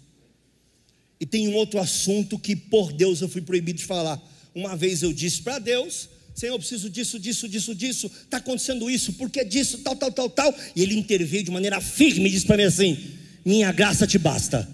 E 1.22 1.26
tem 1.26 1.48
um 1.48 1.56
outro 1.56 1.80
assunto 1.80 2.38
que, 2.38 2.54
por 2.54 2.92
Deus, 2.92 3.22
eu 3.22 3.30
fui 3.30 3.42
proibido 3.42 3.80
de 3.80 3.86
falar. 3.86 4.22
Uma 4.54 4.76
vez 4.76 5.02
eu 5.02 5.14
disse 5.14 5.42
para 5.42 5.58
Deus 5.58 6.17
Senhor, 6.38 6.54
eu 6.54 6.60
preciso 6.60 6.88
disso, 6.88 7.18
disso, 7.18 7.50
disso, 7.50 7.74
disso, 7.74 8.12
está 8.24 8.38
acontecendo 8.38 8.88
isso, 8.92 9.14
porque 9.14 9.44
disso, 9.44 9.80
tal, 9.80 9.96
tal, 9.96 10.12
tal, 10.12 10.30
tal. 10.30 10.56
E 10.76 10.84
ele 10.84 10.94
interveio 10.94 11.44
de 11.44 11.50
maneira 11.50 11.82
firme 11.82 12.30
e 12.30 12.32
disse 12.32 12.46
para 12.46 12.58
mim 12.58 12.64
assim: 12.64 12.96
Minha 13.44 13.72
graça 13.72 14.06
te 14.06 14.20
basta. 14.20 14.70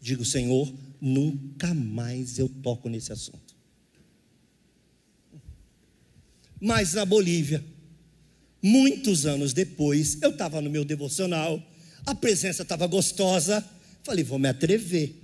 Digo, 0.00 0.24
Senhor, 0.24 0.72
nunca 0.98 1.74
mais 1.74 2.38
eu 2.38 2.48
toco 2.48 2.88
nesse 2.88 3.12
assunto. 3.12 3.54
Mas 6.58 6.94
na 6.94 7.04
Bolívia, 7.04 7.62
muitos 8.62 9.26
anos 9.26 9.52
depois, 9.52 10.16
eu 10.22 10.30
estava 10.30 10.62
no 10.62 10.70
meu 10.70 10.86
devocional, 10.86 11.62
a 12.06 12.14
presença 12.14 12.62
estava 12.62 12.86
gostosa, 12.86 13.62
falei, 14.02 14.24
vou 14.24 14.38
me 14.38 14.48
atrever, 14.48 15.14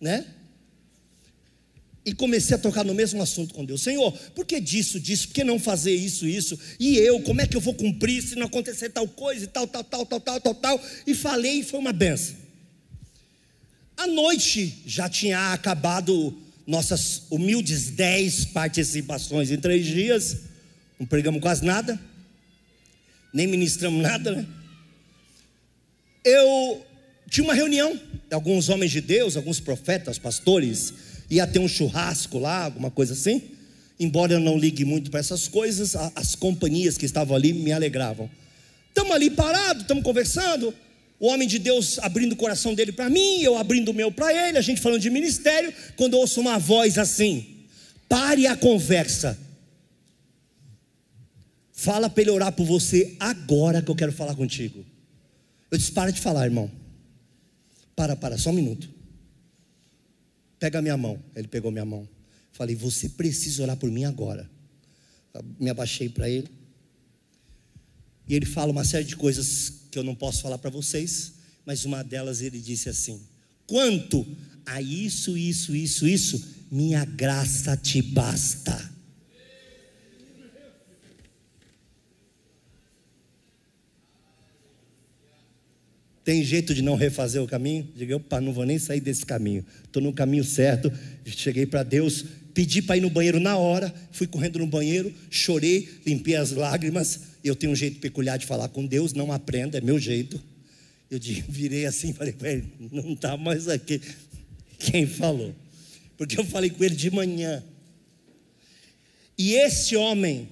né? 0.00 0.33
E 2.06 2.12
comecei 2.12 2.54
a 2.54 2.58
tocar 2.58 2.84
no 2.84 2.92
mesmo 2.92 3.22
assunto 3.22 3.54
com 3.54 3.64
Deus. 3.64 3.82
Senhor, 3.82 4.12
por 4.34 4.44
que 4.44 4.60
disso, 4.60 5.00
disso? 5.00 5.28
Por 5.28 5.34
que 5.34 5.44
não 5.44 5.58
fazer 5.58 5.94
isso, 5.94 6.26
isso? 6.26 6.58
E 6.78 6.98
eu, 6.98 7.20
como 7.20 7.40
é 7.40 7.46
que 7.46 7.56
eu 7.56 7.60
vou 7.60 7.72
cumprir 7.72 8.22
se 8.22 8.36
não 8.36 8.46
acontecer 8.46 8.90
tal 8.90 9.08
coisa 9.08 9.44
e 9.44 9.46
tal, 9.46 9.66
tal, 9.66 9.82
tal, 9.82 10.04
tal, 10.04 10.20
tal, 10.20 10.40
tal, 10.40 10.54
tal? 10.54 10.84
E 11.06 11.14
falei 11.14 11.60
e 11.60 11.64
foi 11.64 11.80
uma 11.80 11.92
benção. 11.92 12.36
À 13.96 14.06
noite 14.06 14.82
já 14.84 15.08
tinha 15.08 15.52
acabado 15.52 16.36
nossas 16.66 17.22
humildes 17.30 17.90
dez 17.90 18.44
participações 18.44 19.50
em 19.50 19.56
três 19.56 19.86
dias. 19.86 20.38
Não 20.98 21.06
pregamos 21.06 21.40
quase 21.40 21.64
nada, 21.64 21.98
nem 23.32 23.46
ministramos 23.46 24.02
nada, 24.02 24.30
né? 24.30 24.46
Eu 26.24 26.84
tinha 27.30 27.44
uma 27.44 27.54
reunião, 27.54 27.98
alguns 28.30 28.68
homens 28.68 28.92
de 28.92 29.00
Deus, 29.00 29.36
alguns 29.36 29.58
profetas, 29.58 30.18
pastores, 30.18 30.92
ia 31.30 31.46
ter 31.46 31.58
um 31.58 31.68
churrasco 31.68 32.38
lá, 32.38 32.64
alguma 32.64 32.90
coisa 32.90 33.12
assim. 33.12 33.42
Embora 33.98 34.32
eu 34.32 34.40
não 34.40 34.58
ligue 34.58 34.84
muito 34.84 35.10
para 35.10 35.20
essas 35.20 35.46
coisas, 35.46 35.94
as 36.14 36.34
companhias 36.34 36.98
que 36.98 37.06
estavam 37.06 37.36
ali 37.36 37.52
me 37.52 37.72
alegravam. 37.72 38.28
Estamos 38.88 39.12
ali 39.12 39.30
parados, 39.30 39.82
estamos 39.82 40.04
conversando. 40.04 40.74
O 41.18 41.26
homem 41.28 41.46
de 41.46 41.58
Deus 41.58 41.98
abrindo 42.00 42.32
o 42.32 42.36
coração 42.36 42.74
dele 42.74 42.92
para 42.92 43.08
mim, 43.08 43.40
eu 43.40 43.56
abrindo 43.56 43.90
o 43.90 43.94
meu 43.94 44.10
para 44.10 44.32
ele, 44.48 44.58
a 44.58 44.60
gente 44.60 44.80
falando 44.80 45.00
de 45.00 45.10
ministério. 45.10 45.72
Quando 45.96 46.14
eu 46.14 46.20
ouço 46.20 46.40
uma 46.40 46.58
voz 46.58 46.98
assim: 46.98 47.46
pare 48.08 48.46
a 48.46 48.56
conversa. 48.56 49.38
Fala 51.72 52.08
para 52.08 52.22
ele 52.22 52.30
orar 52.30 52.52
por 52.52 52.64
você 52.64 53.16
agora 53.18 53.82
que 53.82 53.90
eu 53.90 53.96
quero 53.96 54.12
falar 54.12 54.34
contigo. 54.34 54.84
Eu 55.70 55.78
disse: 55.78 55.92
para 55.92 56.10
de 56.10 56.20
falar, 56.20 56.44
irmão. 56.44 56.70
Para, 57.96 58.14
para, 58.14 58.38
só 58.38 58.50
um 58.50 58.54
minuto. 58.54 58.93
Pega 60.64 60.80
minha 60.80 60.96
mão. 60.96 61.22
Ele 61.36 61.46
pegou 61.46 61.70
minha 61.70 61.84
mão. 61.84 62.08
Falei, 62.50 62.74
você 62.74 63.10
precisa 63.10 63.62
orar 63.62 63.76
por 63.76 63.90
mim 63.90 64.04
agora. 64.04 64.50
Me 65.60 65.68
abaixei 65.68 66.08
para 66.08 66.26
ele. 66.26 66.48
E 68.26 68.34
ele 68.34 68.46
fala 68.46 68.72
uma 68.72 68.82
série 68.82 69.04
de 69.04 69.14
coisas 69.14 69.82
que 69.90 69.98
eu 69.98 70.02
não 70.02 70.14
posso 70.14 70.40
falar 70.40 70.56
para 70.56 70.70
vocês, 70.70 71.34
mas 71.66 71.84
uma 71.84 72.02
delas 72.02 72.40
ele 72.40 72.58
disse 72.58 72.88
assim: 72.88 73.20
Quanto 73.66 74.26
a 74.64 74.80
isso, 74.80 75.36
isso, 75.36 75.76
isso, 75.76 76.08
isso, 76.08 76.42
minha 76.70 77.04
graça 77.04 77.76
te 77.76 78.00
basta. 78.00 78.93
Tem 86.24 86.42
jeito 86.42 86.74
de 86.74 86.80
não 86.80 86.96
refazer 86.96 87.42
o 87.42 87.46
caminho? 87.46 87.86
Diga, 87.94 88.16
opa, 88.16 88.40
não 88.40 88.52
vou 88.52 88.64
nem 88.64 88.78
sair 88.78 89.00
desse 89.00 89.26
caminho. 89.26 89.64
Estou 89.84 90.02
no 90.02 90.12
caminho 90.12 90.42
certo. 90.42 90.90
Cheguei 91.26 91.66
para 91.66 91.82
Deus, 91.82 92.24
pedi 92.54 92.80
para 92.80 92.96
ir 92.96 93.00
no 93.00 93.10
banheiro 93.10 93.38
na 93.38 93.58
hora, 93.58 93.92
fui 94.10 94.26
correndo 94.26 94.58
no 94.58 94.66
banheiro, 94.66 95.12
chorei, 95.28 95.86
limpei 96.06 96.36
as 96.36 96.52
lágrimas. 96.52 97.20
Eu 97.44 97.54
tenho 97.54 97.72
um 97.72 97.76
jeito 97.76 98.00
peculiar 98.00 98.38
de 98.38 98.46
falar 98.46 98.68
com 98.68 98.86
Deus, 98.86 99.12
não 99.12 99.30
aprenda, 99.30 99.76
é 99.76 99.80
meu 99.82 99.98
jeito. 99.98 100.42
Eu 101.10 101.20
virei 101.46 101.84
assim 101.84 102.10
e 102.10 102.12
falei 102.14 102.34
não 102.90 103.12
está 103.12 103.36
mais 103.36 103.68
aqui. 103.68 104.00
Quem 104.78 105.06
falou? 105.06 105.54
Porque 106.16 106.40
eu 106.40 106.44
falei 106.44 106.70
com 106.70 106.82
ele 106.82 106.96
de 106.96 107.10
manhã. 107.10 107.62
E 109.36 109.54
esse 109.54 109.94
homem 109.94 110.48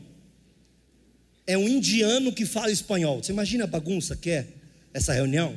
é 1.46 1.56
um 1.56 1.66
indiano 1.66 2.30
que 2.30 2.44
fala 2.44 2.70
espanhol. 2.70 3.22
Você 3.22 3.32
imagina 3.32 3.64
a 3.64 3.66
bagunça 3.66 4.14
que 4.16 4.30
é? 4.30 4.46
Essa 4.92 5.12
reunião. 5.12 5.56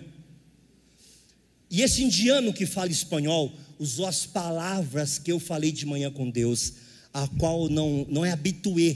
E 1.70 1.82
esse 1.82 2.04
indiano 2.04 2.54
que 2.54 2.66
fala 2.66 2.92
espanhol 2.92 3.52
usou 3.80 4.06
as 4.06 4.26
palavras 4.26 5.18
que 5.18 5.32
eu 5.32 5.40
falei 5.40 5.72
de 5.72 5.86
manhã 5.86 6.12
com 6.12 6.30
Deus, 6.30 6.74
a 7.14 7.28
qual 7.28 7.70
não, 7.70 8.06
não 8.10 8.26
é 8.26 8.32
habitué, 8.32 8.96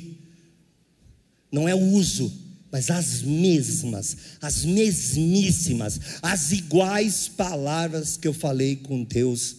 não 1.52 1.68
é 1.68 1.76
uso, 1.76 2.32
mas 2.72 2.90
as 2.92 3.22
mesmas, 3.22 4.16
as 4.42 4.64
mesmíssimas, 4.64 6.00
as 6.22 6.52
iguais 6.52 7.28
palavras 7.28 8.16
que 8.16 8.28
eu 8.28 8.34
falei 8.34 8.76
com 8.76 9.04
Deus 9.04 9.58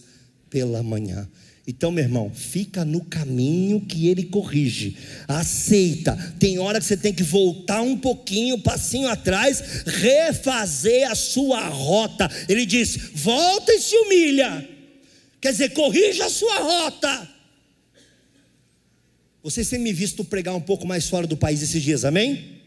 pela 0.49 0.81
manhã. 0.81 1.27
Então, 1.71 1.89
meu 1.89 2.03
irmão, 2.03 2.29
fica 2.29 2.83
no 2.83 2.99
caminho 3.05 3.79
que 3.79 4.09
ele 4.09 4.25
corrige. 4.25 4.97
Aceita. 5.25 6.17
Tem 6.37 6.59
hora 6.59 6.81
que 6.81 6.85
você 6.85 6.97
tem 6.97 7.13
que 7.13 7.23
voltar 7.23 7.81
um 7.81 7.97
pouquinho, 7.97 8.55
um 8.55 8.61
passinho 8.61 9.07
atrás, 9.07 9.85
refazer 9.85 11.09
a 11.09 11.15
sua 11.15 11.69
rota. 11.69 12.29
Ele 12.49 12.65
diz: 12.65 12.97
volta 13.13 13.71
e 13.71 13.79
se 13.79 13.95
humilha. 13.95 14.67
Quer 15.39 15.53
dizer, 15.53 15.69
corrija 15.69 16.25
a 16.25 16.29
sua 16.29 16.59
rota. 16.59 17.29
Vocês 19.41 19.69
têm 19.69 19.79
me 19.79 19.93
visto 19.93 20.25
pregar 20.25 20.53
um 20.53 20.61
pouco 20.61 20.85
mais 20.85 21.07
fora 21.07 21.25
do 21.25 21.37
país 21.37 21.63
esses 21.63 21.81
dias, 21.81 22.03
amém? 22.03 22.59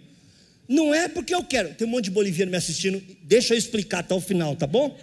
Não 0.66 0.94
é 0.94 1.08
porque 1.08 1.34
eu 1.34 1.44
quero. 1.44 1.75
Tem 1.75 1.87
um 1.87 1.90
monte 1.90 2.06
de 2.06 2.11
boliviano 2.11 2.50
me 2.50 2.56
assistindo. 2.56 3.02
Deixa 3.23 3.52
eu 3.52 3.58
explicar 3.58 3.99
até 3.99 4.14
o 4.14 4.20
final, 4.20 4.56
tá 4.56 4.66
bom? 4.66 4.96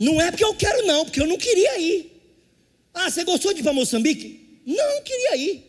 Não 0.00 0.18
é 0.18 0.30
porque 0.30 0.44
eu 0.44 0.54
quero, 0.54 0.86
não, 0.86 1.04
porque 1.04 1.20
eu 1.20 1.26
não 1.26 1.36
queria 1.36 1.78
ir. 1.78 2.15
Ah, 2.96 3.10
você 3.10 3.24
gostou 3.24 3.52
de 3.52 3.60
ir 3.60 3.62
para 3.62 3.74
Moçambique? 3.74 4.62
Não, 4.66 5.02
queria 5.02 5.36
ir. 5.36 5.66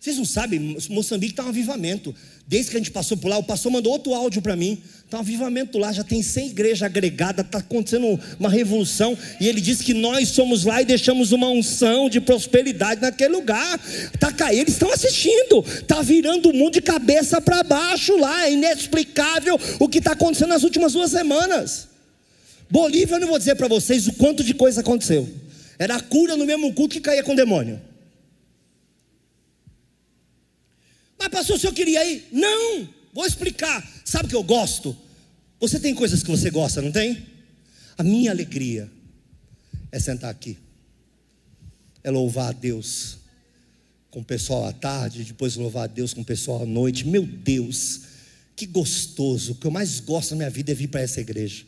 Vocês 0.00 0.16
não 0.16 0.24
sabem, 0.24 0.76
Moçambique 0.88 1.34
está 1.34 1.44
um 1.44 1.50
avivamento. 1.50 2.12
Desde 2.48 2.70
que 2.70 2.76
a 2.76 2.80
gente 2.80 2.90
passou 2.90 3.16
por 3.16 3.28
lá, 3.28 3.38
o 3.38 3.44
pastor 3.44 3.70
mandou 3.70 3.92
outro 3.92 4.12
áudio 4.12 4.42
para 4.42 4.56
mim. 4.56 4.82
Está 5.04 5.18
um 5.18 5.20
avivamento 5.20 5.78
lá, 5.78 5.92
já 5.92 6.02
tem 6.02 6.22
100 6.22 6.48
igrejas 6.48 6.82
agregadas, 6.82 7.46
está 7.46 7.58
acontecendo 7.58 8.18
uma 8.38 8.48
revolução. 8.48 9.16
E 9.38 9.46
ele 9.46 9.60
disse 9.60 9.84
que 9.84 9.94
nós 9.94 10.30
somos 10.30 10.64
lá 10.64 10.82
e 10.82 10.84
deixamos 10.84 11.30
uma 11.30 11.48
unção 11.50 12.10
de 12.10 12.20
prosperidade 12.20 13.00
naquele 13.00 13.34
lugar. 13.34 13.78
Tá, 14.18 14.52
eles 14.52 14.72
estão 14.72 14.90
assistindo, 14.90 15.64
está 15.66 16.02
virando 16.02 16.50
o 16.50 16.52
mundo 16.52 16.72
de 16.72 16.80
cabeça 16.80 17.40
para 17.40 17.62
baixo 17.62 18.16
lá. 18.16 18.46
É 18.46 18.52
inexplicável 18.52 19.60
o 19.78 19.88
que 19.88 19.98
está 19.98 20.12
acontecendo 20.12 20.48
nas 20.48 20.64
últimas 20.64 20.94
duas 20.94 21.12
semanas. 21.12 21.88
Bolívia, 22.68 23.16
eu 23.16 23.20
não 23.20 23.28
vou 23.28 23.38
dizer 23.38 23.54
para 23.54 23.68
vocês 23.68 24.08
o 24.08 24.14
quanto 24.14 24.42
de 24.42 24.54
coisa 24.54 24.80
aconteceu. 24.80 25.28
Era 25.80 25.96
a 25.96 26.00
cura 26.02 26.36
no 26.36 26.44
mesmo 26.44 26.74
culto 26.74 26.92
que 26.92 27.00
caía 27.00 27.24
com 27.24 27.32
o 27.32 27.36
demônio. 27.36 27.80
Mas 31.18 31.28
pastor, 31.28 31.56
o 31.56 31.58
senhor 31.58 31.72
queria 31.72 32.04
ir? 32.04 32.28
Não, 32.30 32.86
vou 33.14 33.24
explicar. 33.24 33.82
Sabe 34.04 34.26
o 34.26 34.28
que 34.28 34.36
eu 34.36 34.42
gosto? 34.42 34.94
Você 35.58 35.80
tem 35.80 35.94
coisas 35.94 36.22
que 36.22 36.30
você 36.30 36.50
gosta, 36.50 36.82
não 36.82 36.92
tem? 36.92 37.26
A 37.96 38.02
minha 38.02 38.30
alegria 38.30 38.92
é 39.90 39.98
sentar 39.98 40.30
aqui, 40.30 40.58
é 42.04 42.10
louvar 42.10 42.50
a 42.50 42.52
Deus 42.52 43.16
com 44.10 44.20
o 44.20 44.24
pessoal 44.24 44.66
à 44.66 44.74
tarde, 44.74 45.24
depois 45.24 45.56
louvar 45.56 45.84
a 45.84 45.86
Deus 45.86 46.12
com 46.12 46.20
o 46.20 46.24
pessoal 46.24 46.62
à 46.62 46.66
noite. 46.66 47.06
Meu 47.06 47.24
Deus, 47.24 48.02
que 48.54 48.66
gostoso! 48.66 49.52
O 49.52 49.54
que 49.54 49.66
eu 49.66 49.70
mais 49.70 49.98
gosto 49.98 50.32
na 50.32 50.36
minha 50.36 50.50
vida 50.50 50.72
é 50.72 50.74
vir 50.74 50.88
para 50.88 51.00
essa 51.00 51.22
igreja, 51.22 51.64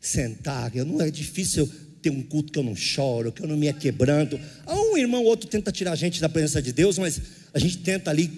sentar. 0.00 0.76
Eu 0.76 0.84
não 0.84 1.00
é 1.00 1.10
difícil 1.10 1.68
ter 2.06 2.10
um 2.10 2.22
culto 2.22 2.52
que 2.52 2.58
eu 2.58 2.62
não 2.62 2.76
choro, 2.76 3.32
que 3.32 3.42
eu 3.42 3.48
não 3.48 3.56
me 3.56 3.72
quebrando. 3.72 4.40
Um 4.68 4.96
irmão 4.96 5.22
ou 5.22 5.26
outro 5.26 5.48
tenta 5.48 5.72
tirar 5.72 5.92
a 5.92 5.96
gente 5.96 6.20
da 6.20 6.28
presença 6.28 6.62
de 6.62 6.72
Deus, 6.72 6.98
mas 6.98 7.20
a 7.52 7.58
gente 7.58 7.78
tenta 7.78 8.10
ali 8.10 8.30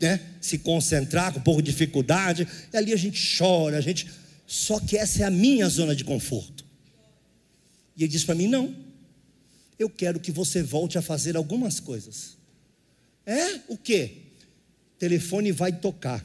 né, 0.00 0.20
se 0.40 0.58
concentrar 0.58 1.32
com 1.32 1.40
um 1.40 1.42
pouco 1.42 1.60
de 1.60 1.72
dificuldade, 1.72 2.46
e 2.72 2.76
ali 2.76 2.92
a 2.92 2.96
gente 2.96 3.36
chora, 3.36 3.78
a 3.78 3.80
gente. 3.80 4.08
Só 4.46 4.78
que 4.78 4.96
essa 4.96 5.22
é 5.22 5.24
a 5.24 5.30
minha 5.30 5.68
zona 5.68 5.96
de 5.96 6.04
conforto. 6.04 6.64
E 7.96 8.04
ele 8.04 8.12
diz 8.12 8.22
para 8.22 8.36
mim: 8.36 8.46
não, 8.46 8.72
eu 9.76 9.90
quero 9.90 10.20
que 10.20 10.30
você 10.30 10.62
volte 10.62 10.96
a 10.96 11.02
fazer 11.02 11.36
algumas 11.36 11.80
coisas. 11.80 12.36
É? 13.24 13.58
O 13.66 13.76
que? 13.76 14.22
Telefone 15.00 15.50
vai 15.50 15.72
tocar. 15.72 16.24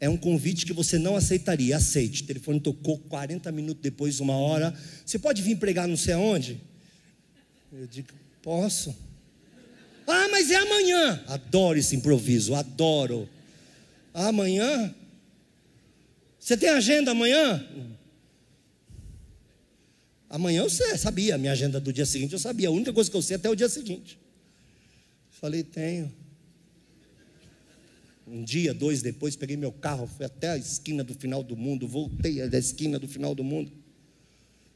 É 0.00 0.08
um 0.08 0.16
convite 0.16 0.66
que 0.66 0.72
você 0.72 0.98
não 0.98 1.16
aceitaria. 1.16 1.76
Aceite. 1.76 2.22
O 2.22 2.26
telefone 2.26 2.60
tocou 2.60 2.98
40 2.98 3.50
minutos 3.52 3.82
depois, 3.82 4.20
uma 4.20 4.36
hora. 4.36 4.74
Você 5.04 5.18
pode 5.18 5.42
vir 5.42 5.56
pregar 5.56 5.88
não 5.88 5.96
sei 5.96 6.14
aonde? 6.14 6.60
Eu 7.72 7.86
digo: 7.86 8.08
posso. 8.42 8.94
Ah, 10.06 10.28
mas 10.30 10.50
é 10.50 10.56
amanhã. 10.56 11.24
Adoro 11.26 11.78
esse 11.78 11.96
improviso, 11.96 12.54
adoro. 12.54 13.28
Amanhã? 14.12 14.94
Você 16.38 16.56
tem 16.56 16.68
agenda 16.68 17.12
amanhã? 17.12 17.66
Amanhã 20.28 20.62
eu 20.62 20.70
sei, 20.70 20.98
sabia, 20.98 21.38
minha 21.38 21.52
agenda 21.52 21.80
do 21.80 21.92
dia 21.92 22.04
seguinte 22.04 22.32
eu 22.32 22.38
sabia. 22.38 22.68
A 22.68 22.72
única 22.72 22.92
coisa 22.92 23.10
que 23.10 23.16
eu 23.16 23.22
sei 23.22 23.36
é 23.36 23.38
até 23.38 23.48
o 23.48 23.54
dia 23.54 23.68
seguinte. 23.68 24.18
Falei, 25.30 25.62
tenho. 25.62 26.12
Um 28.26 28.42
dia, 28.42 28.72
dois 28.72 29.02
depois, 29.02 29.36
peguei 29.36 29.56
meu 29.56 29.72
carro, 29.72 30.06
fui 30.06 30.24
até 30.24 30.50
a 30.50 30.56
esquina 30.56 31.04
do 31.04 31.14
final 31.14 31.42
do 31.42 31.56
mundo, 31.56 31.86
voltei 31.86 32.48
da 32.48 32.58
esquina 32.58 32.98
do 32.98 33.06
final 33.06 33.34
do 33.34 33.44
mundo. 33.44 33.70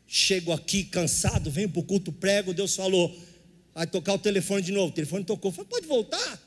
Chego 0.07 0.53
aqui 0.53 0.85
cansado, 0.85 1.51
venho 1.51 1.69
para 1.69 1.81
o 1.81 1.85
culto 1.85 2.13
prego, 2.13 2.53
Deus 2.53 2.75
falou: 2.77 3.17
Vai 3.79 3.87
tocar 3.87 4.15
o 4.15 4.19
telefone 4.19 4.61
de 4.61 4.73
novo. 4.73 4.91
O 4.91 4.95
telefone 4.95 5.25
tocou. 5.25 5.53
Falei, 5.53 5.71
pode 5.71 5.87
voltar? 5.87 6.43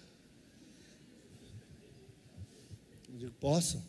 Eu 3.08 3.18
digo, 3.18 3.32
posso? 3.40 3.82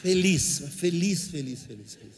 Feliz, 0.00 0.58
feliz, 0.70 1.28
feliz, 1.28 1.62
feliz, 1.62 1.94
feliz. 1.94 2.16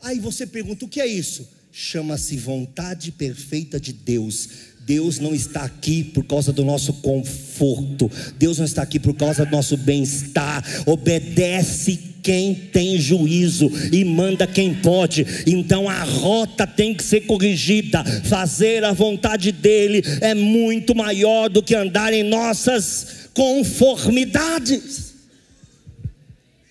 Aí 0.00 0.20
você 0.20 0.46
pergunta: 0.46 0.84
o 0.84 0.88
que 0.88 1.00
é 1.00 1.06
isso? 1.08 1.48
Chama-se 1.72 2.36
vontade 2.36 3.10
perfeita 3.10 3.80
de 3.80 3.92
Deus. 3.92 4.71
Deus 4.84 5.18
não 5.18 5.34
está 5.34 5.62
aqui 5.62 6.02
por 6.02 6.24
causa 6.24 6.52
do 6.52 6.64
nosso 6.64 6.94
conforto, 6.94 8.10
Deus 8.38 8.58
não 8.58 8.64
está 8.64 8.82
aqui 8.82 8.98
por 8.98 9.14
causa 9.14 9.44
do 9.44 9.52
nosso 9.52 9.76
bem-estar. 9.76 10.64
Obedece 10.86 12.12
quem 12.22 12.54
tem 12.54 12.98
juízo 12.98 13.70
e 13.92 14.04
manda 14.04 14.46
quem 14.46 14.74
pode. 14.74 15.26
Então 15.46 15.88
a 15.88 16.02
rota 16.02 16.66
tem 16.66 16.94
que 16.94 17.02
ser 17.02 17.22
corrigida. 17.22 18.04
Fazer 18.24 18.84
a 18.84 18.92
vontade 18.92 19.52
dele 19.52 20.02
é 20.20 20.34
muito 20.34 20.94
maior 20.94 21.48
do 21.48 21.62
que 21.62 21.74
andar 21.74 22.12
em 22.12 22.22
nossas 22.22 23.30
conformidades. 23.34 25.12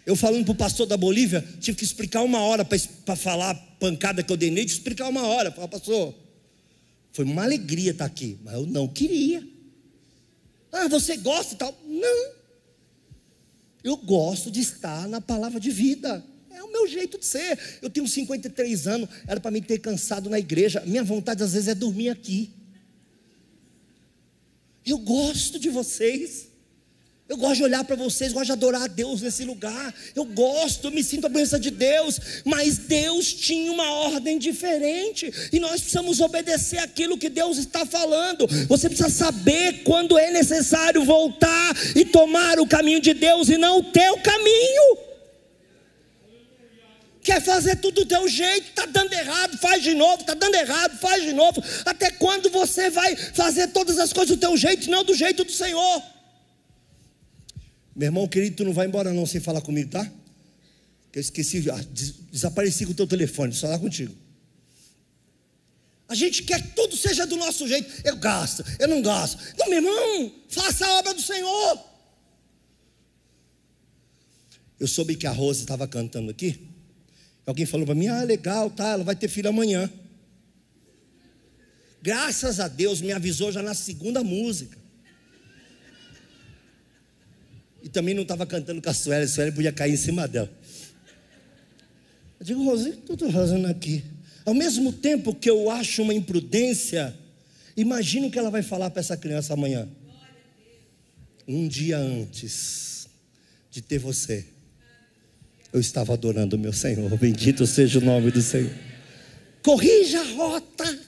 Eu 0.06 0.16
falando 0.16 0.46
para 0.46 0.52
o 0.52 0.56
pastor 0.56 0.88
da 0.88 0.98
Bolívia, 0.98 1.44
tive 1.60 1.78
que 1.78 1.84
explicar 1.84 2.24
uma 2.24 2.40
hora 2.40 2.66
para 2.66 3.16
falar 3.16 3.52
a 3.52 3.56
pancada 3.56 4.24
que 4.24 4.32
eu 4.32 4.38
dei 4.38 4.50
nele, 4.50 4.68
explicar 4.68 5.08
uma 5.08 5.24
hora. 5.24 5.52
Falar, 5.52 5.68
pastor, 5.68 6.14
foi 7.12 7.26
uma 7.26 7.44
alegria 7.44 7.92
estar 7.92 8.06
aqui, 8.06 8.40
mas 8.44 8.54
eu 8.54 8.66
não 8.66 8.88
queria. 8.88 9.46
Ah, 10.72 10.88
você 10.88 11.18
gosta 11.18 11.54
e 11.54 11.58
tal? 11.58 11.78
Não. 11.86 12.32
Eu 13.84 13.98
gosto 13.98 14.50
de 14.50 14.62
estar 14.62 15.08
na 15.08 15.20
palavra 15.20 15.60
de 15.60 15.70
vida. 15.70 16.24
É 16.52 16.64
o 16.64 16.72
meu 16.72 16.88
jeito 16.88 17.18
de 17.18 17.26
ser. 17.26 17.60
Eu 17.82 17.90
tenho 17.90 18.08
53 18.08 18.88
anos, 18.88 19.10
era 19.28 19.40
para 19.40 19.52
mim 19.52 19.62
ter 19.62 19.80
cansado 19.80 20.30
na 20.30 20.40
igreja. 20.40 20.82
Minha 20.86 21.04
vontade 21.04 21.44
às 21.44 21.54
vezes 21.54 21.68
é 21.68 21.76
dormir 21.76 22.10
aqui. 22.10 22.52
Eu 24.86 24.98
gosto 24.98 25.60
de 25.60 25.70
vocês. 25.70 26.51
Eu 27.30 27.38
gosto 27.38 27.58
de 27.58 27.64
olhar 27.64 27.84
para 27.86 27.96
vocês, 27.96 28.34
gosto 28.34 28.48
de 28.48 28.52
adorar 28.52 28.82
a 28.84 28.88
Deus 28.88 29.22
nesse 29.22 29.46
lugar. 29.46 29.94
Eu 30.14 30.26
gosto, 30.26 30.88
eu 30.88 30.92
me 30.92 31.02
sinto 31.02 31.28
a 31.28 31.30
presença 31.30 31.58
de 31.58 31.72
Deus. 31.72 32.20
Mas 32.44 32.78
Deus 32.78 33.34
tinha 33.34 33.72
uma 33.72 33.90
ordem 33.90 34.38
diferente. 34.38 35.32
E 35.52 35.60
nós 35.60 35.80
precisamos 35.80 36.20
obedecer 36.20 36.80
aquilo 36.80 37.18
que 37.18 37.30
Deus 37.30 37.58
está 37.58 37.86
falando. 37.86 38.46
Você 38.68 38.90
precisa 38.90 39.10
saber 39.10 39.84
quando 39.84 40.18
é 40.18 40.30
necessário 40.30 41.06
voltar 41.06 41.74
e 41.96 42.04
tomar 42.04 42.60
o 42.60 42.68
caminho 42.68 43.00
de 43.00 43.14
Deus 43.14 43.48
e 43.48 43.58
não 43.58 43.80
o 43.80 43.84
teu 43.84 44.18
caminho. 44.18 44.98
Quer 47.24 47.40
fazer 47.40 47.76
tudo 47.78 48.02
do 48.02 48.06
teu 48.06 48.28
jeito, 48.28 48.70
está 48.70 48.88
dando 48.88 49.14
errado, 49.14 49.58
faz 49.60 49.84
de 49.84 49.94
novo, 49.94 50.22
está 50.22 50.34
dando 50.34 50.56
errado, 50.56 50.98
faz 50.98 51.24
de 51.24 51.34
novo. 51.34 51.64
Até 51.86 52.10
quando 52.12 52.50
você 52.50 52.90
vai 52.90 53.16
fazer 53.16 53.68
todas 53.68 54.00
as 54.00 54.12
coisas 54.12 54.36
do 54.36 54.40
teu 54.40 54.58
jeito, 54.58 54.90
não 54.90 55.04
do 55.04 55.14
jeito 55.14 55.44
do 55.44 55.52
Senhor? 55.52 56.11
Meu 57.96 58.08
irmão 58.08 58.28
querido, 58.28 58.58
tu 58.58 58.64
não 58.64 58.74
vai 58.74 58.88
embora 58.88 59.14
não 59.14 59.26
sem 59.26 59.42
falar 59.42 59.62
comigo, 59.62 59.90
tá? 59.90 60.10
Eu 61.14 61.20
esqueci, 61.20 61.70
ah, 61.70 61.86
desapareci 62.32 62.86
com 62.86 62.94
o 62.94 62.96
teu 62.96 63.06
telefone, 63.06 63.54
só 63.54 63.68
lá 63.68 63.78
contigo. 63.78 64.16
A 66.08 66.16
gente 66.16 66.44
quer 66.44 66.62
que 66.62 66.76
tudo 66.76 66.96
seja 66.96 67.26
do 67.26 67.38
nosso 67.38 67.68
jeito. 67.68 67.90
Eu 68.06 68.18
gasto, 68.18 68.64
eu 68.80 68.88
não 68.88 69.02
gasto. 69.02 69.42
Não, 69.58 69.70
meu 69.70 69.78
irmão, 69.78 70.36
faça 70.50 70.86
a 70.86 71.00
obra 71.00 71.14
do 71.14 71.22
Senhor. 71.22 71.80
Eu 74.80 74.88
soube 74.88 75.16
que 75.16 75.28
a 75.28 75.32
Rosa 75.32 75.62
estava 75.62 75.88
cantando 75.88 76.32
aqui. 76.32 76.68
Alguém 77.46 77.66
falou 77.66 77.86
para 77.86 77.96
mim: 77.96 78.08
ah, 78.08 78.24
legal, 78.24 78.70
tá, 78.70 78.90
ela 78.90 79.04
vai 79.04 79.16
ter 79.16 79.28
filho 79.28 79.50
amanhã. 79.50 79.90
Graças 82.02 82.60
a 82.60 82.68
Deus 82.68 83.00
me 83.00 83.12
avisou 83.12 83.52
já 83.52 83.62
na 83.62 83.74
segunda 83.74 84.24
música. 84.24 84.81
E 87.84 87.90
também 87.90 88.14
não 88.14 88.22
estava 88.22 88.46
cantando 88.46 88.82
com 88.82 88.90
a 88.90 88.94
Sueli, 88.94 89.26
a 89.26 89.28
Sueli 89.28 89.52
podia 89.52 89.72
cair 89.72 89.94
em 89.94 89.98
cima 89.98 90.28
dela. 90.28 90.52
Eu 92.40 92.46
digo, 92.46 92.64
Rosinha, 92.64 92.96
o 92.96 92.98
que 92.98 93.12
eu 93.12 93.14
estou 93.14 93.32
fazendo 93.32 93.68
aqui? 93.68 94.04
Ao 94.46 94.54
mesmo 94.54 94.92
tempo 94.92 95.34
que 95.34 95.50
eu 95.50 95.70
acho 95.70 96.02
uma 96.02 96.14
imprudência, 96.14 97.16
imagina 97.78 98.28
o 98.28 98.32
que 98.32 98.40
ela 98.40 98.50
vai 98.50 98.64
falar 98.64 98.90
para 98.90 99.00
essa 99.00 99.16
criança 99.16 99.54
amanhã. 99.54 99.88
Um 101.48 101.68
dia 101.68 101.98
antes 101.98 103.08
de 103.70 103.82
ter 103.82 104.00
você, 104.00 104.46
eu 105.72 105.80
estava 105.80 106.14
adorando 106.14 106.56
o 106.56 106.60
meu 106.60 106.74
Senhor. 106.74 107.16
Bendito 107.18 107.66
seja 107.66 108.00
o 108.00 108.02
nome 108.02 108.32
do 108.32 108.42
Senhor. 108.42 108.72
Corrija 109.64 110.20
a 110.20 110.34
rota, 110.34 111.00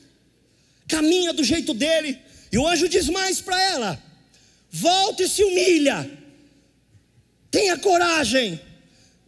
caminha 0.88 1.34
do 1.34 1.44
jeito 1.44 1.74
dele. 1.74 2.20
E 2.52 2.58
o 2.58 2.68
anjo 2.68 2.88
diz 2.88 3.10
mais 3.10 3.42
para 3.42 3.60
ela: 3.60 4.04
volta 4.72 5.24
e 5.24 5.28
se 5.28 5.44
humilha 5.44 6.23
Tenha 7.54 7.78
coragem. 7.78 8.60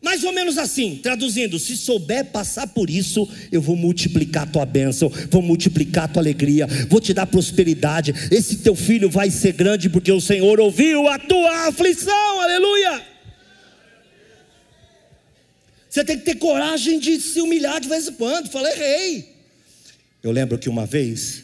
Mais 0.02 0.24
ou 0.24 0.34
menos 0.34 0.58
assim, 0.58 1.00
traduzindo: 1.02 1.60
se 1.60 1.78
souber 1.78 2.26
passar 2.26 2.66
por 2.66 2.90
isso, 2.90 3.30
eu 3.52 3.62
vou 3.62 3.76
multiplicar 3.76 4.44
a 4.44 4.48
tua 4.48 4.66
bênção, 4.66 5.10
vou 5.30 5.44
multiplicar 5.44 6.06
a 6.06 6.08
tua 6.08 6.24
alegria, 6.24 6.66
vou 6.90 7.00
te 7.00 7.14
dar 7.14 7.28
prosperidade. 7.28 8.14
Esse 8.32 8.58
teu 8.58 8.76
filho 8.76 9.12
vai 9.12 9.30
ser 9.30 9.54
grande, 9.54 9.90
porque 9.90 10.12
o 10.12 10.20
Senhor 10.20 10.60
ouviu 10.60 11.08
a 11.08 11.20
tua 11.20 11.68
aflição, 11.68 12.42
aleluia. 12.42 13.06
Você 15.88 16.04
tem 16.04 16.18
que 16.18 16.26
ter 16.26 16.36
coragem 16.36 17.00
de 17.00 17.22
se 17.22 17.40
humilhar 17.40 17.80
de 17.80 17.88
vez 17.88 18.08
em 18.08 18.14
quando. 18.14 18.50
Falei, 18.50 18.74
errei. 18.74 19.36
Eu 20.24 20.32
lembro 20.32 20.58
que 20.58 20.68
uma 20.68 20.88
vez 20.88 21.44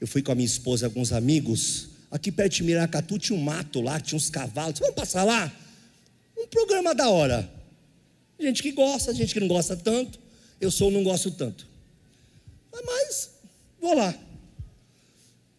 eu 0.00 0.06
fui 0.06 0.22
com 0.22 0.32
a 0.32 0.34
minha 0.34 0.46
esposa 0.46 0.84
e 0.84 0.86
alguns 0.86 1.12
amigos, 1.12 1.90
aqui 2.10 2.32
perto 2.32 2.54
de 2.54 2.62
Miracatu 2.62 3.18
tinha 3.18 3.38
um 3.38 3.42
mato 3.42 3.82
lá, 3.82 4.00
tinha 4.00 4.16
uns 4.16 4.30
cavalos. 4.30 4.78
Vamos 4.80 4.94
passar 4.94 5.24
lá? 5.24 5.52
Um 6.40 6.46
programa 6.46 6.94
da 6.94 7.10
hora. 7.10 7.50
Gente 8.38 8.62
que 8.62 8.72
gosta, 8.72 9.14
gente 9.14 9.34
que 9.34 9.40
não 9.40 9.48
gosta 9.48 9.76
tanto. 9.76 10.18
Eu 10.58 10.70
sou 10.70 10.90
não 10.90 11.04
gosto 11.04 11.30
tanto. 11.30 11.66
Mas 12.72 13.30
vou 13.78 13.94
lá. 13.94 14.14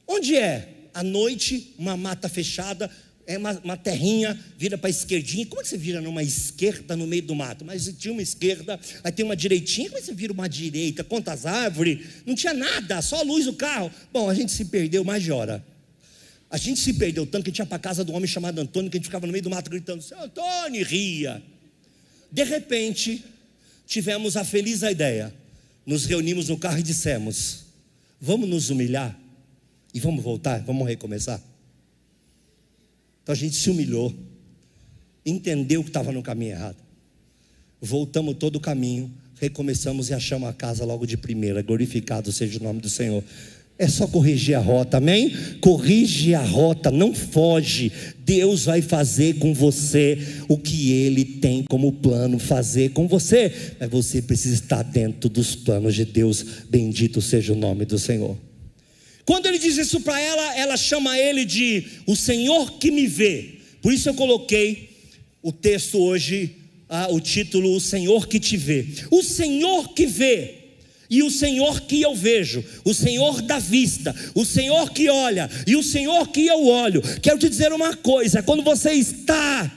Onde 0.08 0.36
é? 0.36 0.68
À 0.94 1.04
noite, 1.04 1.74
uma 1.78 1.96
mata 1.96 2.28
fechada, 2.28 2.90
é 3.26 3.38
uma, 3.38 3.52
uma 3.64 3.78
terrinha, 3.78 4.38
vira 4.58 4.78
para 4.78 4.88
a 4.88 4.92
esquerdinha. 4.92 5.46
Como 5.46 5.62
é 5.62 5.64
que 5.64 5.70
você 5.70 5.78
vira 5.78 6.02
numa 6.02 6.24
esquerda 6.24 6.96
no 6.96 7.06
meio 7.06 7.22
do 7.22 7.36
mato? 7.36 7.64
Mas 7.64 7.86
tinha 7.98 8.12
uma 8.12 8.22
esquerda, 8.22 8.80
aí 9.04 9.12
tem 9.12 9.24
uma 9.24 9.36
direitinha. 9.36 9.88
Como 9.88 10.00
é 10.00 10.02
que 10.02 10.08
você 10.08 10.14
vira 10.14 10.34
uma 10.34 10.50
direita? 10.50 11.04
Quantas 11.04 11.46
árvores? 11.46 12.24
Não 12.26 12.36
tinha 12.36 12.54
nada, 12.54 13.02
só 13.02 13.20
a 13.20 13.22
luz 13.22 13.46
do 13.46 13.54
carro. 13.54 13.92
Bom, 14.12 14.30
a 14.30 14.34
gente 14.34 14.52
se 14.52 14.66
perdeu 14.66 15.04
mais 15.04 15.24
de 15.24 15.32
hora. 15.32 15.64
A 16.52 16.58
gente 16.58 16.82
se 16.82 16.94
perdeu 16.94 17.26
tanto 17.26 17.46
que 17.46 17.50
a 17.50 17.52
gente 17.52 17.60
ia 17.60 17.66
para 17.66 17.80
casa 17.80 18.04
do 18.04 18.12
homem 18.12 18.28
chamado 18.28 18.60
Antônio, 18.60 18.92
que 18.92 18.98
a 18.98 19.00
gente 19.00 19.06
ficava 19.06 19.26
no 19.26 19.32
meio 19.32 19.44
do 19.44 19.50
mato 19.50 19.70
gritando: 19.70 20.04
Seu 20.04 20.22
Antônio, 20.22 20.86
ria. 20.86 21.42
De 22.30 22.44
repente, 22.44 23.24
tivemos 23.88 24.36
a 24.36 24.44
feliz 24.44 24.82
ideia. 24.82 25.34
Nos 25.86 26.06
reunimos 26.06 26.50
no 26.50 26.58
carro 26.58 26.80
e 26.80 26.84
dissemos: 26.84 27.64
Vamos 28.20 28.50
nos 28.50 28.70
humilhar 28.70 29.18
e 29.94 30.00
vamos 30.02 30.22
voltar, 30.22 30.62
vamos 30.62 30.86
recomeçar. 30.86 31.42
Então 33.24 33.32
a 33.32 33.38
gente 33.38 33.56
se 33.56 33.70
humilhou, 33.70 34.14
entendeu 35.26 35.82
que 35.82 35.90
estava 35.90 36.12
no 36.12 36.22
caminho 36.22 36.52
errado. 36.52 36.78
Voltamos 37.80 38.36
todo 38.36 38.58
o 38.58 38.60
caminho, 38.60 39.12
recomeçamos 39.40 40.10
e 40.10 40.14
achamos 40.14 40.50
a 40.50 40.54
casa 40.54 40.84
logo 40.84 41.08
de 41.08 41.16
primeira. 41.16 41.62
Glorificado 41.62 42.30
seja 42.32 42.60
o 42.60 42.64
nome 42.64 42.82
do 42.82 42.90
Senhor. 42.90 43.24
É 43.82 43.88
só 43.88 44.06
corrigir 44.06 44.54
a 44.54 44.60
rota, 44.60 44.98
amém? 44.98 45.36
Corrige 45.60 46.36
a 46.36 46.44
rota, 46.44 46.92
não 46.92 47.16
foge. 47.16 47.92
Deus 48.20 48.66
vai 48.66 48.80
fazer 48.80 49.40
com 49.40 49.56
você 49.56 50.20
o 50.48 50.56
que 50.56 50.92
Ele 50.92 51.26
tem 51.26 51.64
como 51.64 51.92
plano 51.92 52.38
fazer 52.38 52.92
com 52.92 53.08
você. 53.08 53.52
Mas 53.80 53.90
você 53.90 54.22
precisa 54.22 54.54
estar 54.54 54.84
dentro 54.84 55.28
dos 55.28 55.56
planos 55.56 55.96
de 55.96 56.06
Deus. 56.06 56.46
Bendito 56.70 57.24
seja 57.24 57.54
o 57.54 57.56
nome 57.56 57.84
do 57.84 57.98
Senhor. 57.98 58.38
Quando 59.26 59.48
ele 59.48 59.58
diz 59.58 59.76
isso 59.80 60.00
para 60.02 60.22
ela, 60.22 60.56
ela 60.56 60.78
chama 60.78 61.18
ele 61.18 61.44
de 61.44 61.84
o 62.06 62.16
Senhor 62.16 62.74
que 62.74 62.92
me 62.92 63.08
vê. 63.08 63.62
Por 63.82 63.92
isso 63.92 64.08
eu 64.08 64.14
coloquei 64.14 64.92
o 65.42 65.52
texto 65.52 65.98
hoje, 65.98 66.56
ah, 66.88 67.08
o 67.10 67.20
título 67.20 67.76
O 67.76 67.82
Senhor 67.82 68.28
que 68.28 68.40
te 68.40 68.56
vê. 68.58 68.86
O 69.10 69.24
Senhor 69.24 69.92
que 69.96 70.06
vê 70.06 70.61
e 71.12 71.22
o 71.22 71.30
Senhor 71.30 71.82
que 71.82 72.02
eu 72.02 72.16
vejo, 72.16 72.64
o 72.86 72.94
Senhor 72.94 73.42
da 73.42 73.60
vista, 73.60 74.16
o 74.34 74.46
Senhor 74.46 74.92
que 74.92 75.10
olha 75.10 75.50
e 75.68 75.76
o 75.76 75.84
Senhor 75.84 76.30
que 76.30 76.48
eu 76.48 76.66
olho. 76.66 77.02
Quero 77.22 77.38
te 77.38 77.50
dizer 77.50 77.74
uma 77.74 77.96
coisa: 77.98 78.42
quando 78.42 78.64
você 78.64 78.94
está 78.94 79.70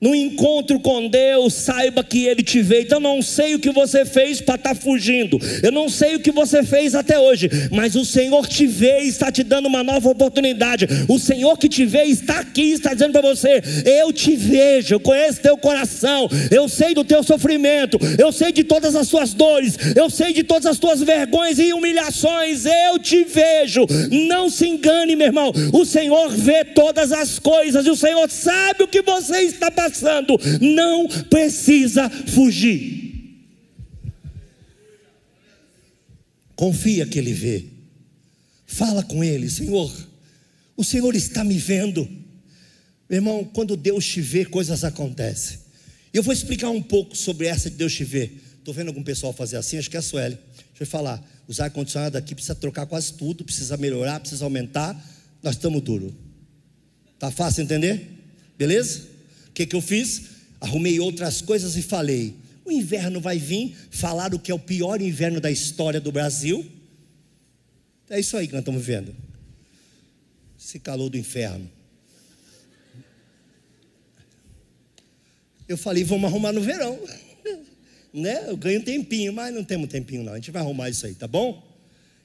no 0.00 0.14
encontro 0.14 0.78
com 0.78 1.08
Deus, 1.08 1.54
saiba 1.54 2.04
que 2.04 2.26
Ele 2.26 2.42
te 2.42 2.60
vê. 2.60 2.82
Então, 2.82 3.00
não 3.00 3.22
sei 3.22 3.54
o 3.54 3.58
que 3.58 3.70
você 3.70 4.04
fez 4.04 4.40
para 4.40 4.56
estar 4.56 4.74
tá 4.74 4.80
fugindo, 4.80 5.38
eu 5.62 5.72
não 5.72 5.88
sei 5.88 6.16
o 6.16 6.20
que 6.20 6.30
você 6.30 6.62
fez 6.62 6.94
até 6.94 7.18
hoje, 7.18 7.48
mas 7.70 7.94
o 7.94 8.04
Senhor 8.04 8.46
te 8.46 8.66
vê 8.66 9.02
e 9.02 9.08
está 9.08 9.32
te 9.32 9.42
dando 9.42 9.66
uma 9.66 9.82
nova 9.82 10.08
oportunidade. 10.08 10.86
O 11.08 11.18
Senhor 11.18 11.56
que 11.58 11.68
te 11.68 11.84
vê 11.84 12.04
está 12.04 12.40
aqui, 12.40 12.72
está 12.72 12.92
dizendo 12.92 13.12
para 13.12 13.22
você: 13.22 13.62
Eu 13.84 14.12
te 14.12 14.36
vejo, 14.36 14.94
eu 14.94 15.00
conheço 15.00 15.40
teu 15.40 15.56
coração, 15.56 16.28
eu 16.50 16.68
sei 16.68 16.94
do 16.94 17.04
teu 17.04 17.22
sofrimento, 17.22 17.98
eu 18.18 18.30
sei 18.32 18.52
de 18.52 18.64
todas 18.64 18.94
as 18.94 19.08
suas 19.08 19.32
dores, 19.32 19.76
eu 19.96 20.10
sei 20.10 20.32
de 20.32 20.42
todas 20.42 20.66
as 20.66 20.78
tuas 20.78 21.02
vergonhas 21.02 21.58
e 21.58 21.72
humilhações. 21.72 22.64
Eu 22.66 22.98
te 22.98 23.24
vejo. 23.24 23.86
Não 24.10 24.50
se 24.50 24.66
engane, 24.66 25.16
meu 25.16 25.28
irmão, 25.28 25.52
o 25.72 25.84
Senhor 25.84 26.28
vê 26.30 26.64
todas 26.64 27.12
as 27.12 27.38
coisas 27.38 27.86
e 27.86 27.90
o 27.90 27.96
Senhor 27.96 28.30
sabe 28.30 28.82
o 28.82 28.88
que 28.88 29.02
você 29.02 29.42
está 29.42 29.70
passando 29.70 29.85
passando, 29.90 30.38
não 30.60 31.08
precisa 31.28 32.08
fugir. 32.10 33.06
Confia 36.54 37.06
que 37.06 37.18
Ele 37.18 37.32
vê. 37.32 37.66
Fala 38.66 39.02
com 39.02 39.22
Ele, 39.22 39.48
Senhor. 39.48 39.92
O 40.76 40.82
Senhor 40.82 41.14
está 41.14 41.44
me 41.44 41.58
vendo. 41.58 42.08
Meu 43.08 43.18
irmão, 43.18 43.44
quando 43.44 43.76
Deus 43.76 44.04
te 44.06 44.20
vê, 44.20 44.44
coisas 44.44 44.82
acontecem. 44.82 45.58
Eu 46.12 46.22
vou 46.22 46.32
explicar 46.32 46.70
um 46.70 46.82
pouco 46.82 47.16
sobre 47.16 47.46
essa 47.46 47.70
de 47.70 47.76
Deus 47.76 47.94
te 47.94 48.04
ver. 48.04 48.42
Estou 48.58 48.74
vendo 48.74 48.88
algum 48.88 49.02
pessoal 49.02 49.32
fazer 49.32 49.56
assim, 49.58 49.78
acho 49.78 49.88
que 49.88 49.96
é 49.96 50.00
a 50.00 50.02
Sueli. 50.02 50.36
Deixa 50.56 50.82
eu 50.82 50.86
falar. 50.86 51.24
Os 51.46 51.60
ar-condicionado 51.60 52.18
aqui 52.18 52.34
precisa 52.34 52.54
trocar 52.54 52.86
quase 52.86 53.12
tudo, 53.12 53.44
precisa 53.44 53.76
melhorar, 53.76 54.18
precisa 54.18 54.44
aumentar. 54.44 54.98
Nós 55.42 55.54
estamos 55.54 55.80
duro. 55.82 56.16
Tá 57.18 57.30
fácil 57.30 57.62
entender? 57.62 58.08
Beleza? 58.58 59.15
Que, 59.56 59.64
que 59.64 59.74
eu 59.74 59.80
fiz? 59.80 60.24
Arrumei 60.60 61.00
outras 61.00 61.40
coisas 61.40 61.76
e 61.76 61.82
falei: 61.82 62.34
o 62.62 62.70
inverno 62.70 63.18
vai 63.20 63.38
vir, 63.38 63.74
falaram 63.90 64.38
que 64.38 64.50
é 64.50 64.54
o 64.54 64.58
pior 64.58 65.00
inverno 65.00 65.40
da 65.40 65.50
história 65.50 65.98
do 65.98 66.12
Brasil. 66.12 66.70
É 68.10 68.20
isso 68.20 68.36
aí 68.36 68.46
que 68.46 68.52
nós 68.52 68.60
estamos 68.60 68.84
vendo. 68.84 69.16
Esse 70.60 70.78
calor 70.78 71.08
do 71.08 71.16
inferno. 71.16 71.70
Eu 75.66 75.78
falei, 75.78 76.04
vamos 76.04 76.30
arrumar 76.30 76.52
no 76.52 76.60
verão. 76.60 77.00
né? 78.12 78.48
Eu 78.48 78.56
ganho 78.56 78.80
um 78.80 78.84
tempinho, 78.84 79.32
mas 79.32 79.52
não 79.54 79.64
temos 79.64 79.88
tempinho 79.88 80.22
não. 80.22 80.34
A 80.34 80.36
gente 80.36 80.50
vai 80.50 80.62
arrumar 80.62 80.90
isso 80.90 81.06
aí, 81.06 81.14
tá 81.14 81.26
bom? 81.26 81.66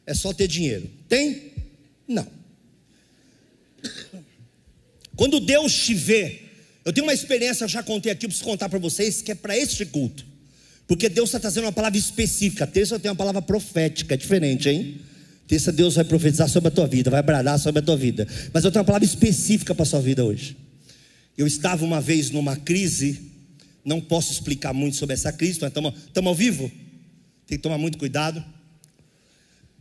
É 0.06 0.14
só 0.14 0.34
ter 0.34 0.48
dinheiro. 0.48 0.88
Tem? 1.08 1.54
Não. 2.08 2.28
Quando 5.16 5.40
Deus 5.40 5.74
te 5.74 5.94
vê 5.96 6.51
eu 6.84 6.92
tenho 6.92 7.06
uma 7.06 7.14
experiência, 7.14 7.64
eu 7.64 7.68
já 7.70 7.84
contei 7.84 8.12
aqui, 8.12 8.28
preciso 8.28 8.46
contar 8.46 8.70
para 8.70 8.80
vocês, 8.80 9.22
que 9.22 9.32
é 9.32 9.36
para 9.36 9.58
este 9.58 9.86
culto. 9.86 10.26
Porque 10.88 11.08
Deus 11.08 11.30
está 11.30 11.40
trazendo 11.40 11.66
uma 11.66 11.72
palavra 11.72 11.98
específica. 11.98 12.66
Terça 12.68 12.96
eu 12.96 13.00
tenho 13.00 13.14
uma 13.14 13.18
palavra 13.18 13.42
profética, 13.42 14.14
é 14.14 14.18
diferente, 14.18 14.68
hein? 14.68 15.00
Terça 15.48 15.72
Deus 15.72 15.96
vai 15.96 16.04
profetizar 16.04 16.50
sobre 16.50 16.70
a 16.70 16.72
tua 16.72 16.88
vida, 16.88 17.10
vai 17.10 17.22
bradar 17.22 17.60
sobre 17.60 17.80
a 17.80 17.82
tua 17.82 17.96
vida. 17.96 18.28
Mas 18.54 18.64
eu 18.64 18.72
tenho 18.72 18.82
uma 18.82 18.86
palavra 18.88 19.06
específica 19.06 19.76
para 19.76 19.84
a 19.84 19.86
sua 19.86 20.02
vida 20.02 20.26
hoje. 20.26 20.58
Eu 21.38 21.46
estava 21.48 21.86
uma 21.86 22.02
vez 22.02 22.30
numa 22.32 22.56
crise, 22.56 23.22
não 23.86 24.02
posso 24.02 24.32
explicar 24.32 24.74
muito 24.74 24.98
sobre 24.98 25.14
essa 25.14 25.32
crise, 25.32 25.60
estamos 25.64 25.94
ao 26.16 26.36
vivo? 26.36 26.70
Tem 27.48 27.58
que 27.58 27.64
tomar 27.64 27.78
muito 27.78 27.98
cuidado. 27.98 28.44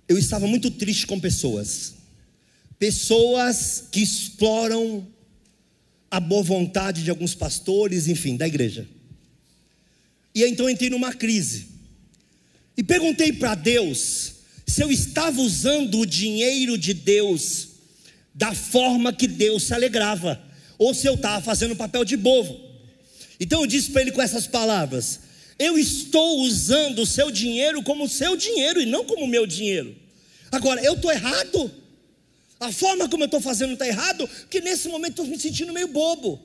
Eu 0.08 0.18
estava 0.18 0.46
muito 0.46 0.70
triste 0.70 1.06
com 1.06 1.18
pessoas. 1.18 1.94
Pessoas 2.78 3.84
que 3.90 4.00
exploram 4.00 5.06
a 6.10 6.18
boa 6.18 6.42
vontade 6.42 7.04
de 7.04 7.10
alguns 7.10 7.34
pastores, 7.34 8.08
enfim, 8.08 8.36
da 8.36 8.46
igreja. 8.46 8.86
E 10.34 10.44
então 10.44 10.68
entrei 10.68 10.90
numa 10.90 11.12
crise. 11.12 11.68
E 12.76 12.82
perguntei 12.82 13.32
para 13.32 13.54
Deus 13.54 14.32
se 14.66 14.82
eu 14.82 14.90
estava 14.90 15.40
usando 15.40 16.00
o 16.00 16.06
dinheiro 16.06 16.78
de 16.78 16.94
Deus 16.94 17.68
da 18.34 18.54
forma 18.54 19.12
que 19.12 19.26
Deus 19.26 19.64
se 19.64 19.74
alegrava, 19.74 20.40
ou 20.78 20.94
se 20.94 21.06
eu 21.06 21.14
estava 21.14 21.42
fazendo 21.42 21.76
papel 21.76 22.04
de 22.04 22.16
bobo. 22.16 22.58
Então 23.38 23.60
eu 23.60 23.66
disse 23.66 23.90
para 23.90 24.02
ele 24.02 24.12
com 24.12 24.22
essas 24.22 24.46
palavras: 24.46 25.20
Eu 25.58 25.78
estou 25.78 26.40
usando 26.40 27.00
o 27.00 27.06
seu 27.06 27.30
dinheiro 27.30 27.82
como 27.82 28.08
seu 28.08 28.36
dinheiro 28.36 28.80
e 28.80 28.86
não 28.86 29.04
como 29.04 29.26
meu 29.26 29.46
dinheiro. 29.46 29.94
Agora, 30.50 30.82
eu 30.82 30.94
estou 30.94 31.12
errado? 31.12 31.70
A 32.60 32.70
forma 32.70 33.08
como 33.08 33.22
eu 33.22 33.26
estou 33.26 33.40
fazendo 33.40 33.72
está 33.72 33.88
errado, 33.88 34.28
porque 34.28 34.60
nesse 34.60 34.86
momento 34.88 35.12
estou 35.12 35.26
me 35.26 35.40
sentindo 35.40 35.72
meio 35.72 35.88
bobo. 35.88 36.38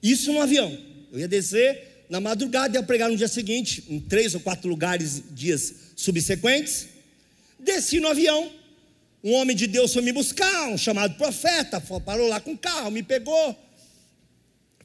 Isso 0.00 0.32
no 0.32 0.40
avião. 0.40 0.78
Eu 1.12 1.18
ia 1.18 1.26
descer 1.26 2.06
na 2.08 2.20
madrugada, 2.20 2.78
ia 2.78 2.82
pregar 2.82 3.10
no 3.10 3.16
dia 3.16 3.26
seguinte, 3.26 3.84
em 3.88 3.98
três 3.98 4.34
ou 4.34 4.40
quatro 4.40 4.68
lugares, 4.68 5.22
dias 5.32 5.74
subsequentes. 5.96 6.86
Desci 7.58 7.98
no 7.98 8.08
avião. 8.08 8.52
Um 9.24 9.32
homem 9.34 9.56
de 9.56 9.66
Deus 9.66 9.92
foi 9.92 10.02
me 10.02 10.12
buscar, 10.12 10.68
um 10.68 10.78
chamado 10.78 11.14
profeta, 11.14 11.80
parou 12.04 12.28
lá 12.28 12.40
com 12.40 12.52
o 12.52 12.58
carro, 12.58 12.90
me 12.90 13.02
pegou. 13.02 13.56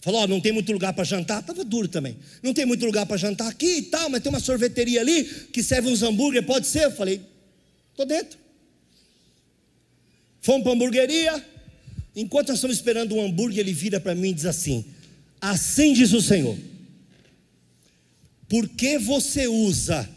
Falou: 0.01 0.23
oh, 0.23 0.27
não 0.27 0.39
tem 0.39 0.51
muito 0.51 0.71
lugar 0.71 0.93
para 0.93 1.03
jantar. 1.03 1.41
Estava 1.41 1.63
duro 1.63 1.87
também. 1.87 2.17
Não 2.41 2.53
tem 2.53 2.65
muito 2.65 2.85
lugar 2.85 3.05
para 3.05 3.17
jantar 3.17 3.47
aqui 3.47 3.77
e 3.77 3.81
tal, 3.83 4.09
mas 4.09 4.21
tem 4.21 4.31
uma 4.31 4.39
sorveteria 4.39 5.01
ali 5.01 5.23
que 5.51 5.61
serve 5.61 5.89
uns 5.89 6.01
hambúrguer, 6.01 6.43
pode 6.43 6.65
ser? 6.65 6.85
Eu 6.85 6.91
falei: 6.91 7.21
estou 7.91 8.05
dentro. 8.05 8.46
Fomos 10.47 10.63
para 10.63 10.71
a 10.71 10.75
hamburgueria. 10.75 11.45
Enquanto 12.15 12.47
nós 12.47 12.59
estamos 12.59 12.77
esperando 12.77 13.13
um 13.13 13.21
hambúrguer, 13.21 13.59
ele 13.59 13.73
vira 13.73 13.99
para 13.99 14.15
mim 14.15 14.29
e 14.29 14.33
diz 14.33 14.45
assim: 14.45 14.85
Assim 15.41 15.91
diz 15.91 16.13
o 16.13 16.21
Senhor. 16.21 16.57
Por 18.47 18.69
que 18.69 18.97
você 18.97 19.45
usa 19.45 20.09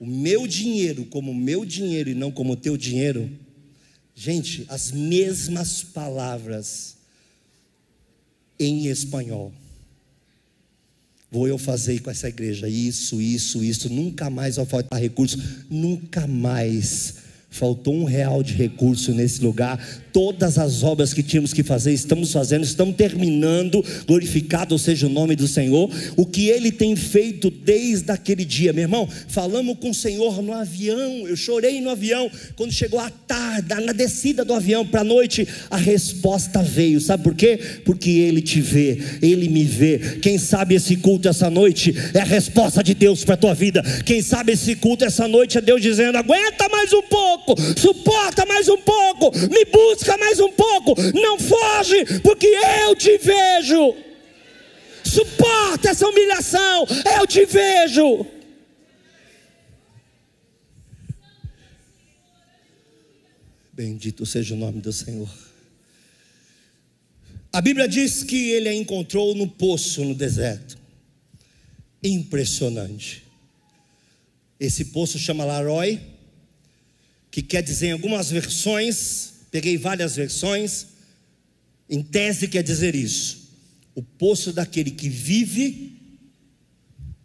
o 0.00 0.04
meu 0.04 0.44
dinheiro 0.44 1.04
como 1.04 1.32
meu 1.32 1.64
dinheiro 1.64 2.10
e 2.10 2.14
não 2.14 2.32
como 2.32 2.54
o 2.54 2.56
teu 2.56 2.76
dinheiro? 2.76 3.30
Gente, 4.12 4.66
as 4.68 4.90
mesmas 4.90 5.84
palavras 5.84 6.96
em 8.58 8.88
espanhol. 8.88 9.52
Vou 11.30 11.46
eu 11.46 11.58
fazer 11.58 12.00
com 12.00 12.10
essa 12.10 12.28
igreja 12.28 12.68
isso, 12.68 13.22
isso, 13.22 13.62
isso. 13.62 13.88
Nunca 13.88 14.28
mais 14.28 14.56
vai 14.56 14.66
faltar 14.66 15.00
recurso. 15.00 15.40
Nunca 15.70 16.26
mais 16.26 17.29
faltou 17.50 17.92
um 17.94 18.04
real 18.04 18.42
de 18.42 18.54
recurso 18.54 19.12
nesse 19.12 19.42
lugar. 19.42 19.78
Todas 20.12 20.56
as 20.58 20.82
obras 20.82 21.12
que 21.12 21.22
tínhamos 21.22 21.52
que 21.52 21.62
fazer, 21.62 21.92
estamos 21.92 22.32
fazendo, 22.32 22.64
estamos 22.64 22.96
terminando, 22.96 23.84
glorificado 24.06 24.78
seja 24.78 25.06
o 25.06 25.10
nome 25.10 25.36
do 25.36 25.46
Senhor, 25.46 25.90
o 26.16 26.24
que 26.24 26.48
Ele 26.48 26.70
tem 26.72 26.94
feito 26.96 27.50
desde 27.50 28.10
aquele 28.10 28.44
dia, 28.44 28.72
meu 28.72 28.82
irmão, 28.82 29.08
falamos 29.28 29.76
com 29.78 29.90
o 29.90 29.94
Senhor 29.94 30.42
no 30.42 30.52
avião, 30.52 31.28
eu 31.28 31.36
chorei 31.36 31.80
no 31.80 31.90
avião, 31.90 32.30
quando 32.56 32.72
chegou 32.72 32.98
a 32.98 33.10
tarde, 33.10 33.74
na 33.84 33.92
descida 33.92 34.44
do 34.44 34.54
avião 34.54 34.86
para 34.86 35.00
a 35.00 35.04
noite, 35.04 35.46
a 35.70 35.76
resposta 35.76 36.62
veio, 36.62 37.00
sabe 37.00 37.22
por 37.22 37.34
quê? 37.34 37.58
Porque 37.84 38.10
Ele 38.10 38.40
te 38.40 38.60
vê, 38.60 38.98
Ele 39.20 39.48
me 39.48 39.64
vê, 39.64 40.18
quem 40.20 40.38
sabe 40.38 40.74
esse 40.74 40.96
culto 40.96 41.28
essa 41.28 41.50
noite 41.50 41.94
é 42.14 42.20
a 42.20 42.24
resposta 42.24 42.82
de 42.82 42.94
Deus 42.94 43.24
para 43.24 43.34
a 43.34 43.38
tua 43.38 43.54
vida, 43.54 43.82
quem 44.04 44.22
sabe 44.22 44.52
esse 44.52 44.74
culto 44.74 45.04
essa 45.04 45.28
noite 45.28 45.58
é 45.58 45.60
Deus 45.60 45.80
dizendo, 45.80 46.16
aguenta 46.16 46.68
mais 46.68 46.92
um 46.92 47.02
pouco, 47.02 47.39
suporta 47.78 48.44
mais 48.46 48.68
um 48.68 48.78
pouco, 48.78 49.30
me 49.48 49.64
busca 49.66 50.16
mais 50.18 50.38
um 50.40 50.52
pouco, 50.52 50.94
não 51.12 51.38
foge, 51.38 52.20
porque 52.22 52.46
eu 52.46 52.94
te 52.94 53.18
vejo. 53.18 53.94
Suporta 55.04 55.90
essa 55.90 56.06
humilhação, 56.06 56.86
eu 57.18 57.26
te 57.26 57.44
vejo. 57.44 58.26
Bendito 63.72 64.26
seja 64.26 64.54
o 64.54 64.58
nome 64.58 64.80
do 64.80 64.92
Senhor. 64.92 65.30
A 67.52 67.60
Bíblia 67.60 67.88
diz 67.88 68.22
que 68.22 68.50
ele 68.50 68.68
a 68.68 68.74
encontrou 68.74 69.34
no 69.34 69.48
poço 69.48 70.04
no 70.04 70.14
deserto. 70.14 70.78
Impressionante. 72.02 73.24
Esse 74.58 74.86
poço 74.86 75.18
chama 75.18 75.44
Larói, 75.44 76.00
que 77.30 77.42
quer 77.42 77.62
dizer 77.62 77.88
em 77.88 77.92
algumas 77.92 78.30
versões 78.30 79.30
peguei 79.50 79.76
várias 79.76 80.16
versões, 80.16 80.86
em 81.88 82.02
tese 82.02 82.48
quer 82.48 82.62
dizer 82.62 82.94
isso: 82.94 83.50
o 83.94 84.02
poço 84.02 84.52
daquele 84.52 84.90
que 84.90 85.08
vive 85.08 85.96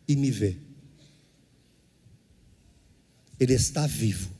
e 0.07 0.15
me 0.15 0.31
vê. 0.31 0.57
Ele 3.39 3.53
está 3.53 3.85
vivo 3.85 4.31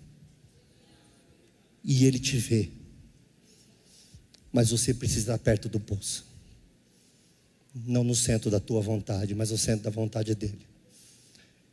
e 1.83 2.05
ele 2.05 2.17
te 2.17 2.37
vê, 2.37 2.69
mas 4.51 4.71
você 4.71 4.93
precisa 4.93 5.33
estar 5.33 5.37
perto 5.37 5.67
do 5.67 5.81
poço, 5.81 6.25
não 7.85 8.05
no 8.05 8.15
centro 8.15 8.49
da 8.49 8.59
tua 8.59 8.81
vontade, 8.81 9.35
mas 9.35 9.51
no 9.51 9.57
centro 9.57 9.83
da 9.83 9.89
vontade 9.89 10.33
dele. 10.33 10.65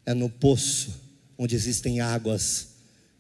É 0.05 0.13
no 0.13 0.29
poço 0.29 1.01
onde 1.39 1.55
existem 1.55 2.01
águas 2.01 2.72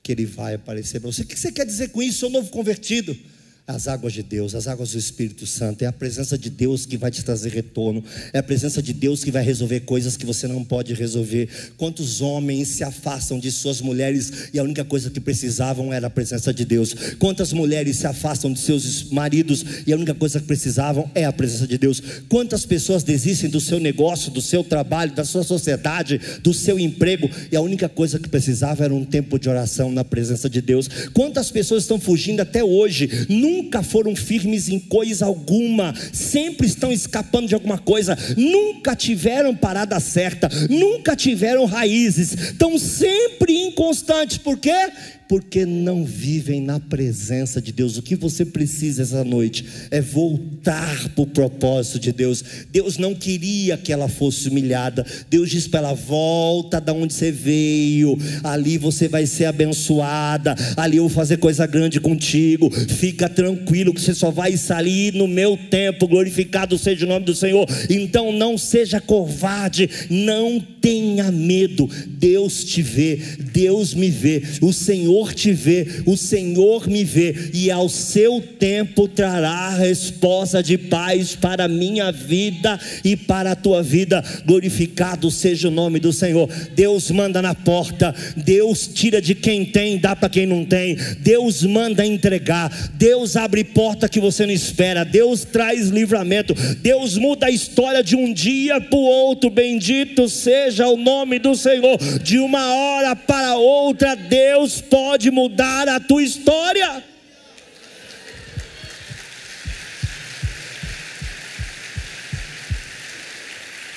que 0.03 0.12
ele 0.12 0.27
vai 0.27 0.55
aparecer 0.55 1.01
para 1.01 1.11
você. 1.11 1.23
O 1.23 1.27
que 1.27 1.38
você 1.38 1.53
quer 1.53 1.65
dizer 1.65 1.88
com 1.91 2.03
isso, 2.03 2.21
seu 2.21 2.31
novo 2.31 2.51
convertido? 2.51 3.17
As 3.64 3.87
águas 3.87 4.12
de 4.12 4.25
Deus, 4.25 4.57
as 4.57 4.66
águas 4.66 4.90
do 4.90 4.98
Espírito 4.98 5.46
Santo, 5.46 5.83
é 5.83 5.87
a 5.87 5.92
presença 5.92 6.37
de 6.37 6.51
Deus 6.51 6.85
que 6.85 6.96
vai 6.96 7.12
te 7.12 7.25
trazer 7.25 7.51
retorno, 7.51 8.03
é 8.33 8.38
a 8.38 8.42
presença 8.42 8.83
de 8.83 8.92
Deus 8.92 9.22
que 9.22 9.31
vai 9.31 9.44
resolver 9.44 9.81
coisas 9.81 10.16
que 10.16 10.27
você 10.27 10.48
não 10.48 10.64
pode 10.64 10.92
resolver. 10.94 11.48
Quantos 11.77 12.20
homens 12.20 12.66
se 12.68 12.83
afastam 12.83 13.38
de 13.38 13.53
suas 13.53 13.81
mulheres 13.81 14.51
e 14.53 14.59
a 14.59 14.64
única 14.64 14.85
coisa 14.85 15.11
que 15.11 15.20
precisavam 15.20 15.92
era 15.92 16.09
a 16.09 16.11
presença 16.11 16.53
de 16.53 16.64
Deus? 16.64 16.92
Quantas 17.20 17.53
mulheres 17.53 17.98
se 17.98 18.07
afastam 18.07 18.53
de 18.53 18.59
seus 18.59 19.11
maridos 19.11 19.64
e 19.87 19.92
a 19.92 19.96
única 19.96 20.12
coisa 20.12 20.40
que 20.40 20.46
precisavam 20.46 21.09
é 21.14 21.25
a 21.25 21.33
presença 21.33 21.66
de 21.66 21.79
Deus? 21.79 22.03
Quantas 22.29 22.66
pessoas 22.66 23.05
desistem 23.05 23.48
do 23.48 23.61
seu 23.61 23.79
negócio, 23.79 24.33
do 24.33 24.42
seu 24.42 24.64
trabalho, 24.64 25.14
da 25.14 25.25
sua 25.25 25.44
sociedade, 25.44 26.20
do 26.42 26.53
seu 26.53 26.81
emprego 26.81 27.31
e 27.51 27.55
a 27.55 27.61
única 27.61 27.88
coisa 27.88 28.18
que 28.18 28.29
precisava 28.29 28.85
era 28.85 28.92
um 28.92 29.05
tempo 29.05 29.38
de 29.38 29.48
oração 29.48 29.92
na 29.92 30.03
presença 30.03 30.51
de 30.51 30.61
Deus? 30.61 30.88
Quantas 31.14 31.48
pessoas 31.53 31.85
estão 31.85 32.01
fugindo 32.01 32.40
até 32.40 32.64
hoje? 32.64 33.09
nunca 33.29 33.52
foram 33.83 34.17
firmes 34.17 34.69
em 34.69 34.79
coisa 34.79 35.27
alguma, 35.27 35.95
sempre 36.12 36.67
estão 36.67 36.93
escapando 36.93 37.49
de 37.49 37.55
alguma 37.55 37.79
coisa, 37.79 38.17
nunca 38.37 38.97
tiveram 38.97 39.55
parada 39.55 39.99
certa, 40.01 40.49
nunca 40.71 41.15
tiveram 41.15 41.65
raízes, 41.65 42.33
estão 42.33 42.79
sempre 42.79 43.55
inconstantes, 43.67 44.38
por 44.38 44.59
quê? 44.59 44.91
Porque 45.33 45.64
não 45.64 46.05
vivem 46.05 46.61
na 46.61 46.79
presença 46.79 47.59
de 47.59 47.73
Deus. 47.73 47.97
O 47.97 48.03
que 48.03 48.14
você 48.14 48.45
precisa 48.45 49.01
essa 49.01 49.25
noite 49.25 49.64
é 49.90 49.99
voltar 49.99 51.09
para 51.09 51.23
o 51.23 51.27
propósito 51.27 51.99
de 51.99 52.12
Deus. 52.12 52.45
Deus 52.71 52.99
não 52.99 53.14
queria 53.14 53.79
que 53.79 53.95
ela 53.95 54.09
fosse 54.09 54.51
humilhada. 54.51 55.07
Deus 55.31 55.49
disse 55.49 55.71
para 55.71 55.79
ela: 55.81 55.95
volta 55.95 56.79
da 56.79 56.92
onde 56.92 57.14
você 57.14 57.33
veio, 57.33 58.14
ali 58.45 58.77
você 58.77 59.09
vai 59.09 59.25
ser 59.25 59.47
abençoada, 59.47 60.55
ali 60.77 60.99
eu 60.99 61.05
vou 61.05 61.11
fazer 61.11 61.38
coisa 61.38 61.66
grande 61.66 61.99
contigo. 61.99 62.71
Fica 62.71 63.27
tranquilo 63.27 63.95
que 63.95 64.03
você 64.03 64.14
só 64.14 64.31
vai 64.31 64.59
sair 64.59 65.14
no 65.14 65.27
meu 65.27 65.57
tempo. 65.57 66.07
Glorificado 66.07 66.77
seja 66.77 67.07
o 67.07 67.09
nome 67.09 67.25
do 67.25 67.35
Senhor. 67.35 67.66
Então 67.88 68.33
não 68.33 68.59
seja 68.59 69.01
covarde, 69.01 69.88
não 70.11 70.61
tenha 70.61 71.33
medo. 71.33 71.88
Deus 72.07 72.64
te 72.64 72.83
vê, 72.83 73.18
Deus 73.51 73.95
me 73.95 74.11
vê. 74.11 74.42
O 74.61 74.75
Senhor 74.75 75.22
Senhor 75.23 75.35
te 75.35 75.53
vê, 75.53 75.87
o 76.07 76.17
Senhor 76.17 76.89
me 76.89 77.05
vê, 77.05 77.51
e 77.53 77.71
ao 77.71 77.89
seu 77.89 78.41
tempo 78.41 79.07
trará 79.07 79.71
resposta 79.71 80.63
de 80.63 80.77
paz 80.77 81.37
para 81.37 81.65
a 81.65 81.69
minha 81.69 82.11
vida 82.11 82.79
e 83.05 83.17
para 83.17 83.53
a 83.53 83.57
tua 83.57 83.83
vida. 83.83 84.23
Glorificado 84.45 85.31
seja 85.31 85.69
o 85.69 85.71
nome 85.71 86.01
do 86.01 86.13
Senhor. 86.13 86.49
Deus 86.75 87.11
manda 87.11 87.41
na 87.41 87.55
porta, 87.55 88.15
Deus 88.37 88.89
tira 88.93 89.21
de 89.21 89.35
quem 89.35 89.65
tem, 89.65 89.99
dá 89.99 90.17
para 90.17 90.29
quem 90.29 90.47
não 90.47 90.65
tem. 90.65 90.97
Deus 91.21 91.63
manda 91.63 92.05
entregar, 92.05 92.71
Deus 92.95 93.37
abre 93.37 93.63
porta 93.63 94.09
que 94.09 94.21
você 94.21 94.45
não 94.47 94.53
espera, 94.53 95.05
Deus 95.05 95.45
traz 95.45 95.89
livramento, 95.89 96.55
Deus 96.81 97.17
muda 97.17 97.47
a 97.47 97.51
história 97.51 98.03
de 98.03 98.17
um 98.17 98.33
dia 98.33 98.81
para 98.81 98.99
o 98.99 99.03
outro. 99.03 99.51
Bendito 99.51 100.29
seja 100.29 100.89
o 100.89 100.97
nome 100.97 101.39
do 101.39 101.55
Senhor. 101.55 101.99
De 102.23 102.39
uma 102.39 102.75
hora 102.75 103.15
para 103.15 103.57
outra, 103.57 104.15
Deus 104.15 104.81
pode 104.81 105.12
pode 105.12 105.31
mudar 105.31 105.90
a 105.90 106.01
tua 106.01 106.22
história. 106.22 107.05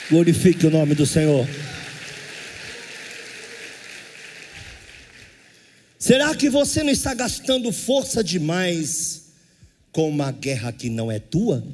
Glorifique 0.10 0.66
o 0.66 0.70
nome 0.70 0.94
do 0.94 1.06
Senhor. 1.06 1.48
Será 5.98 6.36
que 6.36 6.50
você 6.50 6.84
não 6.84 6.92
está 6.92 7.14
gastando 7.14 7.72
força 7.72 8.22
demais 8.22 9.28
com 9.94 10.10
uma 10.10 10.34
guerra 10.34 10.74
que 10.74 10.90
não 10.90 11.10
é 11.10 11.18
tua? 11.18 11.66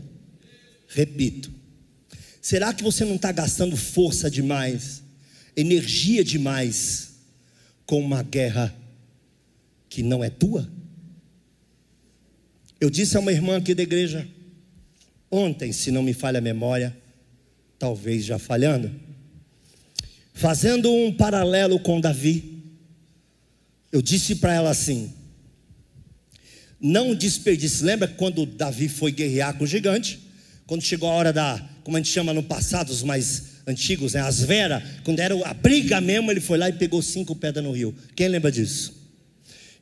Repito. 0.87 1.51
Será 2.39 2.71
que 2.75 2.83
você 2.83 3.03
não 3.03 3.15
está 3.15 3.31
gastando 3.31 3.75
força 3.75 4.29
demais, 4.29 5.01
energia 5.57 6.23
demais 6.23 7.13
com 7.87 7.99
uma 7.99 8.21
guerra 8.21 8.71
que 9.91 10.01
não 10.01 10.23
é 10.23 10.29
tua? 10.29 10.67
Eu 12.79 12.89
disse 12.89 13.17
a 13.17 13.19
uma 13.19 13.31
irmã 13.31 13.57
aqui 13.57 13.75
da 13.75 13.83
igreja, 13.83 14.25
ontem, 15.29 15.73
se 15.73 15.91
não 15.91 16.01
me 16.01 16.13
falha 16.13 16.37
a 16.37 16.41
memória, 16.41 16.97
talvez 17.77 18.23
já 18.23 18.39
falhando, 18.39 18.89
fazendo 20.33 20.89
um 20.89 21.13
paralelo 21.13 21.77
com 21.77 21.99
Davi, 21.99 22.63
eu 23.91 24.01
disse 24.01 24.35
para 24.35 24.53
ela 24.53 24.69
assim: 24.69 25.13
não 26.79 27.13
desperdice. 27.13 27.83
Lembra 27.83 28.07
quando 28.07 28.45
Davi 28.45 28.87
foi 28.87 29.11
guerrear 29.11 29.57
com 29.57 29.65
o 29.65 29.67
gigante? 29.67 30.21
Quando 30.65 30.83
chegou 30.83 31.09
a 31.09 31.13
hora 31.13 31.33
da, 31.33 31.69
como 31.83 31.97
a 31.97 31.99
gente 31.99 32.09
chama 32.09 32.33
no 32.33 32.43
passado, 32.43 32.91
os 32.91 33.03
mais 33.03 33.43
antigos, 33.67 34.13
né, 34.13 34.21
as 34.21 34.39
Vera, 34.39 34.81
quando 35.03 35.19
era 35.19 35.35
a 35.45 35.53
briga 35.53 35.99
mesmo, 35.99 36.31
ele 36.31 36.39
foi 36.39 36.57
lá 36.57 36.69
e 36.69 36.73
pegou 36.73 37.01
cinco 37.01 37.35
pedras 37.35 37.65
no 37.65 37.73
rio. 37.73 37.93
Quem 38.15 38.29
lembra 38.29 38.49
disso? 38.49 39.00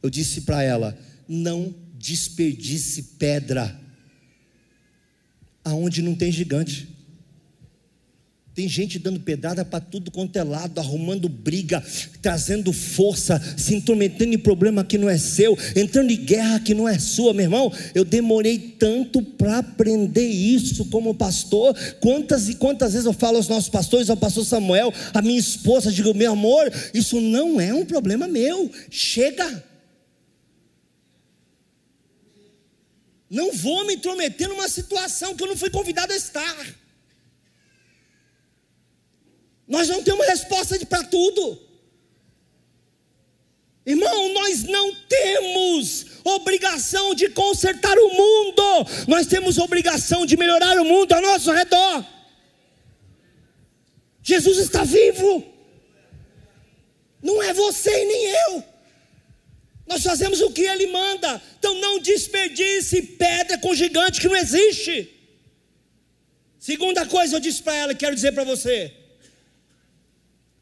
Eu 0.01 0.09
disse 0.09 0.41
para 0.41 0.63
ela: 0.63 0.97
não 1.27 1.73
desperdice 1.97 3.03
pedra 3.19 3.79
aonde 5.63 6.01
não 6.01 6.15
tem 6.15 6.31
gigante. 6.31 6.87
Tem 8.55 8.67
gente 8.67 8.99
dando 8.99 9.21
pedrada 9.21 9.63
para 9.63 9.79
tudo 9.79 10.11
quanto 10.11 10.35
é 10.35 10.43
lado, 10.43 10.79
arrumando 10.79 11.29
briga, 11.29 11.81
trazendo 12.21 12.73
força, 12.73 13.41
se 13.55 13.73
intrometendo 13.73 14.33
em 14.33 14.37
problema 14.37 14.83
que 14.83 14.97
não 14.97 15.07
é 15.07 15.17
seu, 15.17 15.57
entrando 15.77 16.11
em 16.11 16.17
guerra 16.17 16.59
que 16.59 16.73
não 16.73 16.85
é 16.85 16.99
sua, 16.99 17.33
meu 17.33 17.45
irmão. 17.45 17.71
Eu 17.95 18.03
demorei 18.03 18.57
tanto 18.77 19.21
para 19.21 19.59
aprender 19.59 20.27
isso 20.27 20.83
como 20.85 21.15
pastor. 21.15 21.73
Quantas 22.01 22.49
e 22.49 22.55
quantas 22.55 22.91
vezes 22.91 23.05
eu 23.05 23.13
falo 23.13 23.37
aos 23.37 23.47
nossos 23.47 23.69
pastores, 23.69 24.09
ao 24.09 24.17
pastor 24.17 24.43
Samuel, 24.43 24.93
a 25.13 25.21
minha 25.21 25.39
esposa, 25.39 25.89
digo, 25.89 26.13
meu 26.13 26.33
amor, 26.33 26.69
isso 26.93 27.21
não 27.21 27.61
é 27.61 27.73
um 27.73 27.85
problema 27.85 28.27
meu. 28.27 28.69
Chega. 28.89 29.68
Não 33.29 33.51
vou 33.51 33.85
me 33.85 33.95
intrometer 33.95 34.49
numa 34.49 34.67
situação 34.67 35.35
que 35.35 35.43
eu 35.43 35.47
não 35.47 35.57
fui 35.57 35.69
convidado 35.69 36.11
a 36.11 36.15
estar. 36.15 36.65
Nós 39.67 39.87
não 39.87 40.01
temos 40.03 40.25
resposta 40.25 40.83
para 40.87 41.03
tudo. 41.03 41.69
Irmão, 43.85 44.33
nós 44.33 44.63
não 44.63 44.93
temos 44.93 46.05
obrigação 46.23 47.15
de 47.15 47.29
consertar 47.29 47.97
o 47.97 48.09
mundo, 48.09 48.63
nós 49.07 49.25
temos 49.25 49.57
obrigação 49.57 50.25
de 50.25 50.37
melhorar 50.37 50.77
o 50.79 50.85
mundo 50.85 51.13
ao 51.13 51.21
nosso 51.21 51.51
redor. 51.51 52.05
Jesus 54.21 54.57
está 54.57 54.83
vivo, 54.83 55.43
não 57.21 57.41
é 57.41 57.53
você 57.53 57.89
e 57.89 58.05
nem 58.05 58.25
eu. 58.25 58.68
Nós 59.89 60.03
fazemos 60.03 60.39
o 60.39 60.51
que 60.51 60.61
Ele 60.61 60.85
manda, 60.85 61.41
então 61.57 61.73
não 61.81 61.99
desperdice 61.99 63.01
pedra 63.01 63.57
com 63.57 63.73
gigante 63.73 64.21
que 64.21 64.27
não 64.27 64.35
existe. 64.35 65.09
Segunda 66.59 67.07
coisa, 67.07 67.35
eu 67.35 67.39
disse 67.39 67.63
para 67.63 67.75
ela, 67.75 67.95
quero 67.95 68.13
dizer 68.13 68.31
para 68.31 68.43
você: 68.43 68.93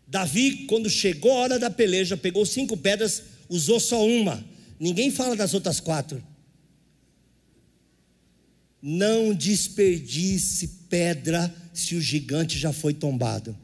Davi, 0.08 0.66
quando 0.68 0.90
chegou 0.90 1.34
a 1.34 1.42
hora 1.42 1.60
da 1.60 1.70
peleja, 1.70 2.16
pegou 2.16 2.46
cinco 2.46 2.78
pedras, 2.78 3.22
usou 3.50 3.82
só 3.82 4.06
uma. 4.08 4.46
Ninguém 4.80 5.12
fala 5.12 5.36
das 5.36 5.54
outras 5.54 5.82
quatro. 5.82 6.24
Não 8.82 9.34
desperdice 9.34 10.86
pedra 10.90 11.54
se 11.74 11.96
o 11.96 12.02
gigante 12.02 12.58
já 12.58 12.72
foi 12.72 12.94
tombado. 12.94 13.58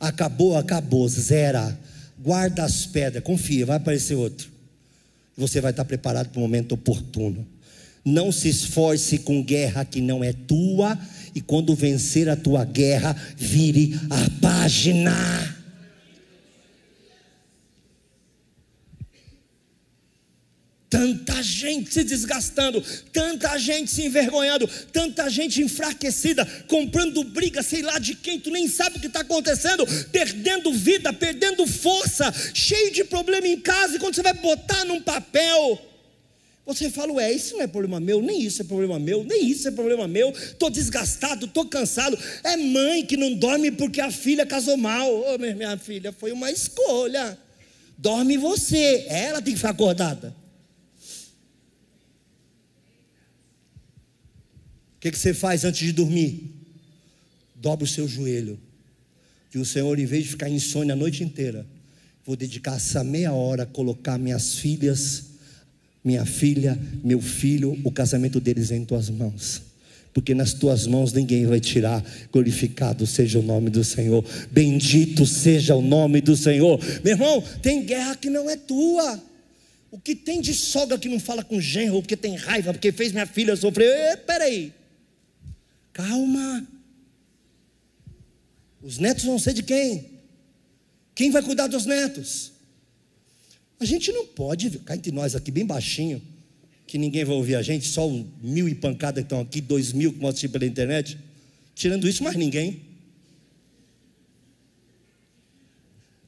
Acabou, 0.00 0.56
acabou, 0.56 1.06
zera. 1.08 1.78
Guarda 2.18 2.64
as 2.64 2.86
pedras, 2.86 3.22
confia, 3.22 3.66
vai 3.66 3.76
aparecer 3.76 4.14
outro. 4.14 4.48
Você 5.36 5.60
vai 5.60 5.70
estar 5.70 5.84
preparado 5.84 6.28
para 6.28 6.38
o 6.38 6.42
momento 6.42 6.72
oportuno. 6.72 7.46
Não 8.04 8.30
se 8.30 8.48
esforce 8.48 9.18
com 9.18 9.42
guerra 9.42 9.84
que 9.84 10.00
não 10.00 10.22
é 10.22 10.32
tua, 10.32 10.98
e 11.34 11.40
quando 11.40 11.74
vencer 11.74 12.28
a 12.28 12.36
tua 12.36 12.64
guerra, 12.64 13.14
vire 13.36 13.98
a 14.08 14.30
página. 14.40 15.55
Tanta 20.96 21.42
gente 21.42 21.92
se 21.92 22.02
desgastando, 22.02 22.82
tanta 23.12 23.58
gente 23.58 23.90
se 23.90 24.02
envergonhando, 24.02 24.66
tanta 24.90 25.28
gente 25.28 25.60
enfraquecida, 25.60 26.46
comprando 26.66 27.22
briga, 27.22 27.62
sei 27.62 27.82
lá 27.82 27.98
de 27.98 28.14
quem, 28.14 28.40
tu 28.40 28.50
nem 28.50 28.66
sabe 28.66 28.96
o 28.96 29.00
que 29.00 29.06
está 29.06 29.20
acontecendo, 29.20 29.86
perdendo 30.10 30.72
vida, 30.72 31.12
perdendo 31.12 31.66
força, 31.66 32.32
cheio 32.54 32.90
de 32.92 33.04
problema 33.04 33.46
em 33.46 33.60
casa, 33.60 33.96
e 33.96 33.98
quando 33.98 34.14
você 34.14 34.22
vai 34.22 34.32
botar 34.32 34.86
num 34.86 35.02
papel, 35.02 35.78
você 36.64 36.88
fala, 36.88 37.12
ué, 37.12 37.30
isso 37.30 37.56
não 37.56 37.62
é 37.62 37.66
problema 37.66 38.00
meu, 38.00 38.22
nem 38.22 38.40
isso 38.40 38.62
é 38.62 38.64
problema 38.64 38.98
meu, 38.98 39.22
nem 39.22 39.46
isso 39.50 39.68
é 39.68 39.70
problema 39.70 40.08
meu, 40.08 40.30
estou 40.30 40.70
desgastado, 40.70 41.44
estou 41.44 41.66
cansado. 41.66 42.18
É 42.42 42.56
mãe 42.56 43.04
que 43.04 43.18
não 43.18 43.34
dorme 43.34 43.70
porque 43.70 44.00
a 44.00 44.10
filha 44.10 44.46
casou 44.46 44.78
mal. 44.78 45.08
Oh, 45.08 45.38
minha 45.38 45.76
filha, 45.76 46.10
foi 46.10 46.32
uma 46.32 46.50
escolha. 46.50 47.38
Dorme 47.98 48.38
você, 48.38 49.04
ela 49.08 49.42
tem 49.42 49.52
que 49.52 49.58
ficar 49.58 49.70
acordada. 49.70 50.45
O 54.96 55.00
que, 55.00 55.10
que 55.10 55.18
você 55.18 55.32
faz 55.32 55.64
antes 55.64 55.86
de 55.86 55.92
dormir? 55.92 56.52
Dobra 57.54 57.84
o 57.84 57.88
seu 57.88 58.08
joelho. 58.08 58.58
E 59.54 59.58
o 59.58 59.64
Senhor, 59.64 59.98
em 59.98 60.04
vez 60.04 60.24
de 60.24 60.30
ficar 60.30 60.48
insônia 60.48 60.94
a 60.94 60.96
noite 60.96 61.22
inteira, 61.22 61.66
vou 62.24 62.36
dedicar 62.36 62.76
essa 62.76 63.02
meia 63.02 63.32
hora 63.32 63.62
a 63.62 63.66
colocar 63.66 64.18
minhas 64.18 64.56
filhas, 64.56 65.24
minha 66.04 66.26
filha, 66.26 66.78
meu 67.02 67.20
filho, 67.20 67.80
o 67.84 67.90
casamento 67.90 68.40
deles 68.40 68.70
em 68.70 68.84
tuas 68.84 69.08
mãos 69.08 69.62
porque 70.16 70.34
nas 70.34 70.54
tuas 70.54 70.86
mãos 70.86 71.12
ninguém 71.12 71.44
vai 71.44 71.60
tirar. 71.60 72.02
Glorificado 72.32 73.06
seja 73.06 73.38
o 73.38 73.42
nome 73.42 73.68
do 73.68 73.84
Senhor, 73.84 74.24
bendito 74.50 75.26
seja 75.26 75.74
o 75.74 75.82
nome 75.82 76.22
do 76.22 76.34
Senhor. 76.34 76.80
Meu 77.04 77.12
irmão, 77.12 77.44
tem 77.60 77.84
guerra 77.84 78.16
que 78.16 78.30
não 78.30 78.48
é 78.48 78.56
tua. 78.56 79.22
O 79.90 80.00
que 80.00 80.14
tem 80.14 80.40
de 80.40 80.54
sogra 80.54 80.96
que 80.96 81.06
não 81.06 81.20
fala 81.20 81.44
com 81.44 81.60
genro, 81.60 82.00
porque 82.00 82.16
tem 82.16 82.34
raiva, 82.34 82.72
porque 82.72 82.90
fez 82.92 83.12
minha 83.12 83.26
filha 83.26 83.54
sofrer. 83.56 84.16
Peraí, 84.26 84.72
Calma. 85.96 86.68
Os 88.82 88.98
netos 88.98 89.24
vão 89.24 89.38
ser 89.38 89.54
de 89.54 89.62
quem? 89.62 90.10
Quem 91.14 91.30
vai 91.30 91.42
cuidar 91.42 91.68
dos 91.68 91.86
netos? 91.86 92.52
A 93.80 93.84
gente 93.86 94.12
não 94.12 94.26
pode 94.26 94.68
ficar 94.68 94.94
entre 94.94 95.10
nós 95.10 95.34
aqui 95.34 95.50
bem 95.50 95.64
baixinho, 95.64 96.20
que 96.86 96.98
ninguém 96.98 97.24
vai 97.24 97.34
ouvir 97.34 97.54
a 97.54 97.62
gente, 97.62 97.88
só 97.88 98.06
mil 98.42 98.68
e 98.68 98.74
pancada 98.74 99.22
estão 99.22 99.40
aqui, 99.40 99.58
dois 99.58 99.94
mil 99.94 100.12
que 100.12 100.18
mostram 100.18 100.50
pela 100.50 100.66
internet. 100.66 101.18
Tirando 101.74 102.06
isso, 102.06 102.22
mais 102.22 102.36
ninguém. 102.36 102.82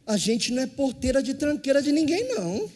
A 0.07 0.17
gente 0.17 0.51
não 0.51 0.63
é 0.63 0.67
porteira 0.67 1.23
de 1.23 1.35
tranqueira 1.35 1.83
de 1.83 1.93
ninguém, 1.93 2.27
não. 2.27 2.71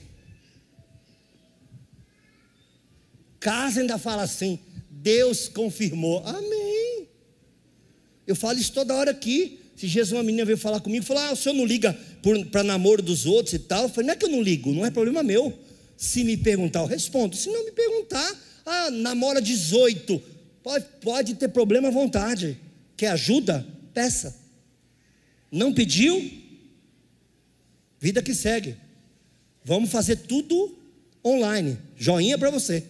Casa 3.40 3.80
ainda 3.80 3.96
fala 3.96 4.24
assim, 4.24 4.58
Deus 4.90 5.48
confirmou. 5.48 6.22
Amém. 6.26 6.61
Eu 8.26 8.36
falo 8.36 8.58
isso 8.58 8.72
toda 8.72 8.94
hora 8.94 9.10
aqui. 9.10 9.60
Se 9.76 9.86
Jesus, 9.86 10.12
uma 10.12 10.22
menina 10.22 10.44
veio 10.44 10.58
falar 10.58 10.80
comigo, 10.80 11.04
falou: 11.04 11.22
Ah, 11.22 11.32
o 11.32 11.36
senhor 11.36 11.54
não 11.54 11.64
liga 11.64 11.96
para 12.50 12.62
namoro 12.62 13.02
dos 13.02 13.26
outros 13.26 13.54
e 13.54 13.58
tal. 13.58 13.84
Eu 13.84 13.88
falei: 13.88 14.06
Não 14.06 14.14
é 14.14 14.16
que 14.16 14.24
eu 14.24 14.30
não 14.30 14.42
ligo, 14.42 14.72
não 14.72 14.86
é 14.86 14.90
problema 14.90 15.22
meu. 15.22 15.52
Se 15.96 16.24
me 16.24 16.36
perguntar, 16.36 16.80
eu 16.80 16.86
respondo. 16.86 17.36
Se 17.36 17.48
não 17.48 17.64
me 17.64 17.72
perguntar, 17.72 18.40
ah, 18.64 18.90
namora 18.90 19.40
18. 19.40 20.22
Pode, 20.62 20.84
pode 21.00 21.34
ter 21.34 21.48
problema 21.48 21.88
à 21.88 21.90
vontade. 21.90 22.58
Quer 22.96 23.08
ajuda? 23.08 23.66
Peça. 23.92 24.36
Não 25.50 25.72
pediu? 25.72 26.30
Vida 27.98 28.22
que 28.22 28.34
segue. 28.34 28.76
Vamos 29.64 29.90
fazer 29.90 30.16
tudo 30.16 30.76
online. 31.24 31.78
Joinha 31.96 32.38
para 32.38 32.50
você. 32.50 32.84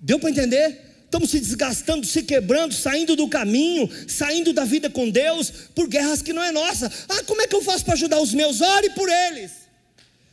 Deu 0.00 0.18
para 0.18 0.30
entender? 0.30 0.87
Estamos 1.08 1.30
se 1.30 1.40
desgastando, 1.40 2.06
se 2.06 2.22
quebrando, 2.22 2.74
saindo 2.74 3.16
do 3.16 3.28
caminho, 3.28 3.88
saindo 4.06 4.52
da 4.52 4.64
vida 4.64 4.90
com 4.90 5.08
Deus, 5.08 5.50
por 5.74 5.88
guerras 5.88 6.20
que 6.20 6.34
não 6.34 6.42
é 6.42 6.52
nossa. 6.52 6.92
Ah, 7.08 7.22
como 7.24 7.40
é 7.40 7.46
que 7.46 7.56
eu 7.56 7.62
faço 7.62 7.84
para 7.84 7.94
ajudar 7.94 8.20
os 8.20 8.34
meus? 8.34 8.60
Ore 8.60 8.90
por 8.90 9.08
eles. 9.08 9.52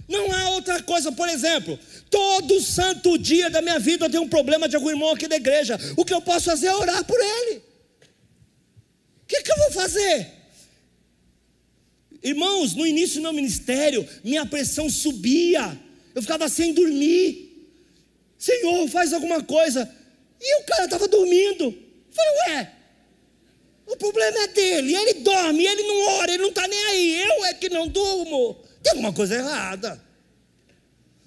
Não 0.07 0.31
há 0.31 0.49
outra 0.49 0.83
coisa, 0.83 1.11
por 1.11 1.27
exemplo, 1.29 1.79
todo 2.11 2.61
santo 2.61 3.17
dia 3.17 3.49
da 3.49 3.61
minha 3.61 3.79
vida 3.79 4.05
eu 4.05 4.09
tenho 4.09 4.23
um 4.23 4.29
problema 4.29 4.69
de 4.69 4.75
algum 4.75 4.89
irmão 4.89 5.11
aqui 5.11 5.27
da 5.27 5.37
igreja. 5.37 5.79
O 5.95 6.05
que 6.05 6.13
eu 6.13 6.21
posso 6.21 6.45
fazer 6.45 6.67
é 6.67 6.75
orar 6.75 7.03
por 7.05 7.19
ele. 7.19 7.57
O 9.23 9.27
que, 9.27 9.41
que 9.41 9.51
eu 9.51 9.57
vou 9.57 9.71
fazer? 9.71 10.27
Irmãos, 12.21 12.75
no 12.75 12.85
início 12.85 13.15
do 13.15 13.23
meu 13.23 13.33
ministério, 13.33 14.07
minha 14.23 14.45
pressão 14.45 14.89
subia, 14.89 15.79
eu 16.13 16.21
ficava 16.21 16.49
sem 16.49 16.73
dormir. 16.73 17.71
Senhor, 18.37 18.87
faz 18.89 19.13
alguma 19.13 19.41
coisa. 19.41 19.89
E 20.45 20.61
o 20.61 20.63
cara 20.63 20.85
estava 20.85 21.07
dormindo. 21.07 21.73
falei, 22.11 22.33
ué, 22.47 22.71
o 23.87 23.97
problema 23.97 24.43
é 24.43 24.47
dele, 24.47 24.95
ele 24.95 25.13
dorme, 25.15 25.65
ele 25.65 25.83
não 25.83 26.07
ora, 26.19 26.31
ele 26.31 26.43
não 26.43 26.49
está 26.49 26.67
nem 26.67 26.85
aí, 26.85 27.21
eu 27.23 27.45
é 27.45 27.53
que 27.55 27.67
não 27.67 27.87
durmo. 27.87 28.55
Tem 28.83 28.91
alguma 28.91 29.11
coisa 29.11 29.35
errada. 29.35 29.99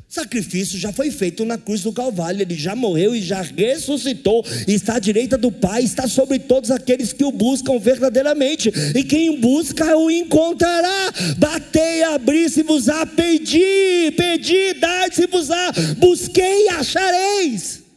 Sacrifício 0.08 0.78
já 0.78 0.92
foi 0.92 1.10
feito 1.10 1.44
na 1.44 1.58
cruz 1.58 1.82
do 1.82 1.92
Calvário, 1.92 2.40
ele 2.40 2.54
já 2.54 2.74
morreu 2.74 3.14
e 3.14 3.20
já 3.20 3.42
ressuscitou, 3.42 4.42
está 4.66 4.94
à 4.94 4.98
direita 4.98 5.36
do 5.36 5.52
Pai, 5.52 5.82
está 5.82 6.08
sobre 6.08 6.38
todos 6.38 6.70
aqueles 6.70 7.12
que 7.12 7.24
o 7.24 7.32
buscam 7.32 7.78
verdadeiramente, 7.78 8.72
e 8.94 9.04
quem 9.04 9.38
busca 9.38 9.96
o 9.98 10.10
encontrará. 10.10 11.12
Batei, 11.36 12.04
abri-se-vos-á, 12.04 13.04
pedi, 13.04 14.12
pedi, 14.16 14.74
dai-se-vos-á, 14.74 15.72
busquei 15.98 16.66
e 16.66 16.68
achareis. 16.70 17.87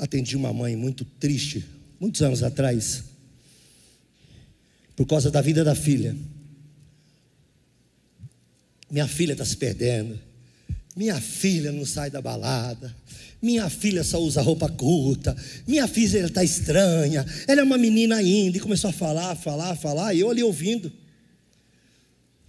Atendi 0.00 0.36
uma 0.36 0.52
mãe 0.52 0.74
muito 0.74 1.04
triste, 1.04 1.64
muitos 2.00 2.22
anos 2.22 2.42
atrás, 2.42 3.04
por 4.96 5.06
causa 5.06 5.30
da 5.30 5.40
vida 5.40 5.62
da 5.62 5.74
filha. 5.74 6.16
Minha 8.90 9.06
filha 9.06 9.32
está 9.32 9.44
se 9.44 9.56
perdendo. 9.56 10.18
Minha 10.96 11.20
filha 11.20 11.70
não 11.70 11.86
sai 11.86 12.10
da 12.10 12.20
balada. 12.20 12.94
Minha 13.40 13.70
filha 13.70 14.02
só 14.02 14.20
usa 14.20 14.42
roupa 14.42 14.68
curta. 14.68 15.36
Minha 15.66 15.86
filha 15.86 16.26
está 16.26 16.42
estranha. 16.42 17.24
Ela 17.46 17.60
é 17.60 17.64
uma 17.64 17.78
menina 17.78 18.16
ainda. 18.16 18.56
E 18.56 18.60
começou 18.60 18.90
a 18.90 18.92
falar, 18.92 19.36
falar, 19.36 19.76
falar. 19.76 20.12
E 20.12 20.20
eu 20.20 20.30
ali 20.30 20.42
ouvindo. 20.42 20.90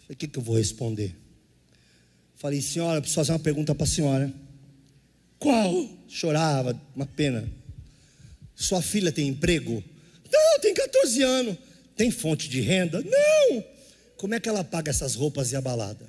Falei, 0.01 0.13
o 0.13 0.15
que, 0.15 0.27
que 0.27 0.39
eu 0.39 0.43
vou 0.43 0.57
responder? 0.57 1.15
Falei, 2.35 2.61
senhora, 2.61 2.99
preciso 2.99 3.21
fazer 3.21 3.33
uma 3.33 3.39
pergunta 3.39 3.75
para 3.75 3.83
a 3.83 3.87
senhora. 3.87 4.33
Qual? 5.37 6.00
Chorava, 6.11 6.79
uma 6.93 7.05
pena. 7.05 7.49
Sua 8.53 8.81
filha 8.81 9.13
tem 9.13 9.29
emprego? 9.29 9.81
Não, 10.29 10.59
tem 10.59 10.73
14 10.73 11.23
anos. 11.23 11.57
Tem 11.95 12.11
fonte 12.11 12.49
de 12.49 12.59
renda? 12.59 13.01
Não. 13.01 13.63
Como 14.17 14.35
é 14.35 14.39
que 14.39 14.49
ela 14.49 14.61
paga 14.61 14.89
essas 14.89 15.15
roupas 15.15 15.53
e 15.53 15.55
a 15.55 15.61
balada? 15.61 16.05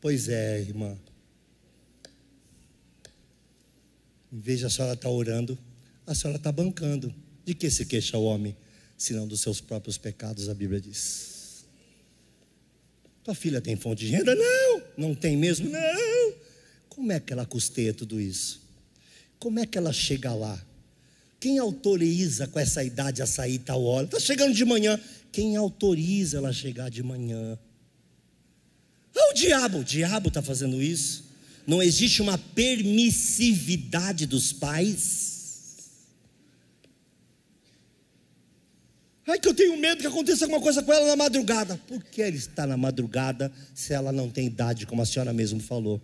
Pois 0.00 0.28
é, 0.28 0.60
irmã. 0.60 0.96
vez 4.30 4.60
de 4.60 4.66
a 4.66 4.70
senhora 4.70 4.94
estar 4.94 5.08
tá 5.08 5.14
orando, 5.14 5.58
a 6.06 6.14
senhora 6.14 6.38
está 6.38 6.52
bancando. 6.52 7.12
De 7.44 7.52
que 7.54 7.68
se 7.68 7.84
queixa 7.84 8.16
o 8.16 8.22
homem, 8.22 8.56
senão 8.96 9.26
dos 9.26 9.40
seus 9.40 9.60
próprios 9.60 9.98
pecados, 9.98 10.48
a 10.48 10.54
Bíblia 10.54 10.80
diz. 10.80 11.31
Tua 13.24 13.34
filha 13.34 13.60
tem 13.60 13.76
fonte 13.76 14.04
de 14.04 14.12
renda? 14.12 14.34
Não. 14.34 14.82
Não 14.96 15.14
tem 15.14 15.36
mesmo? 15.36 15.70
Não. 15.70 16.34
Como 16.88 17.12
é 17.12 17.20
que 17.20 17.32
ela 17.32 17.46
custeia 17.46 17.94
tudo 17.94 18.20
isso? 18.20 18.60
Como 19.38 19.58
é 19.58 19.66
que 19.66 19.78
ela 19.78 19.92
chega 19.92 20.34
lá? 20.34 20.60
Quem 21.40 21.58
autoriza 21.58 22.46
com 22.46 22.58
essa 22.58 22.84
idade 22.84 23.22
a 23.22 23.26
sair 23.26 23.58
tal 23.58 23.82
hora? 23.82 24.04
Está 24.06 24.20
chegando 24.20 24.54
de 24.54 24.64
manhã. 24.64 25.00
Quem 25.32 25.56
autoriza 25.56 26.38
ela 26.38 26.50
a 26.50 26.52
chegar 26.52 26.90
de 26.90 27.02
manhã? 27.02 27.58
Ah, 29.16 29.30
o 29.30 29.34
diabo. 29.34 29.78
O 29.78 29.84
diabo 29.84 30.28
está 30.28 30.42
fazendo 30.42 30.80
isso. 30.80 31.24
Não 31.66 31.82
existe 31.82 32.22
uma 32.22 32.38
permissividade 32.38 34.26
dos 34.26 34.52
pais. 34.52 35.31
Ai, 39.26 39.38
que 39.38 39.48
eu 39.48 39.54
tenho 39.54 39.76
medo 39.76 40.00
que 40.00 40.06
aconteça 40.06 40.44
alguma 40.44 40.60
coisa 40.60 40.82
com 40.82 40.92
ela 40.92 41.06
na 41.06 41.16
madrugada. 41.16 41.80
Por 41.86 42.02
que 42.02 42.22
ela 42.22 42.34
está 42.34 42.66
na 42.66 42.76
madrugada 42.76 43.52
se 43.74 43.92
ela 43.92 44.10
não 44.10 44.28
tem 44.28 44.46
idade, 44.46 44.84
como 44.86 45.00
a 45.00 45.06
senhora 45.06 45.32
mesmo 45.32 45.60
falou? 45.60 46.00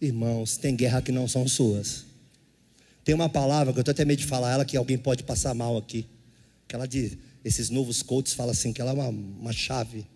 Irmãos, 0.00 0.56
tem 0.56 0.74
guerra 0.74 1.02
que 1.02 1.12
não 1.12 1.28
são 1.28 1.46
suas. 1.46 2.04
Tem 3.04 3.14
uma 3.14 3.28
palavra 3.28 3.72
que 3.72 3.78
eu 3.78 3.82
estou 3.82 3.92
até 3.92 4.04
medo 4.04 4.18
de 4.18 4.26
falar 4.26 4.52
ela 4.52 4.64
que 4.64 4.76
alguém 4.76 4.98
pode 4.98 5.22
passar 5.22 5.54
mal 5.54 5.76
aqui. 5.76 6.06
Que 6.66 6.74
ela 6.74 6.86
diz, 6.86 7.16
esses 7.44 7.70
novos 7.70 8.02
coaches 8.02 8.34
falam 8.34 8.52
assim, 8.52 8.72
que 8.72 8.80
ela 8.80 8.90
é 8.90 8.94
uma, 8.94 9.08
uma 9.08 9.52
chave. 9.52 10.06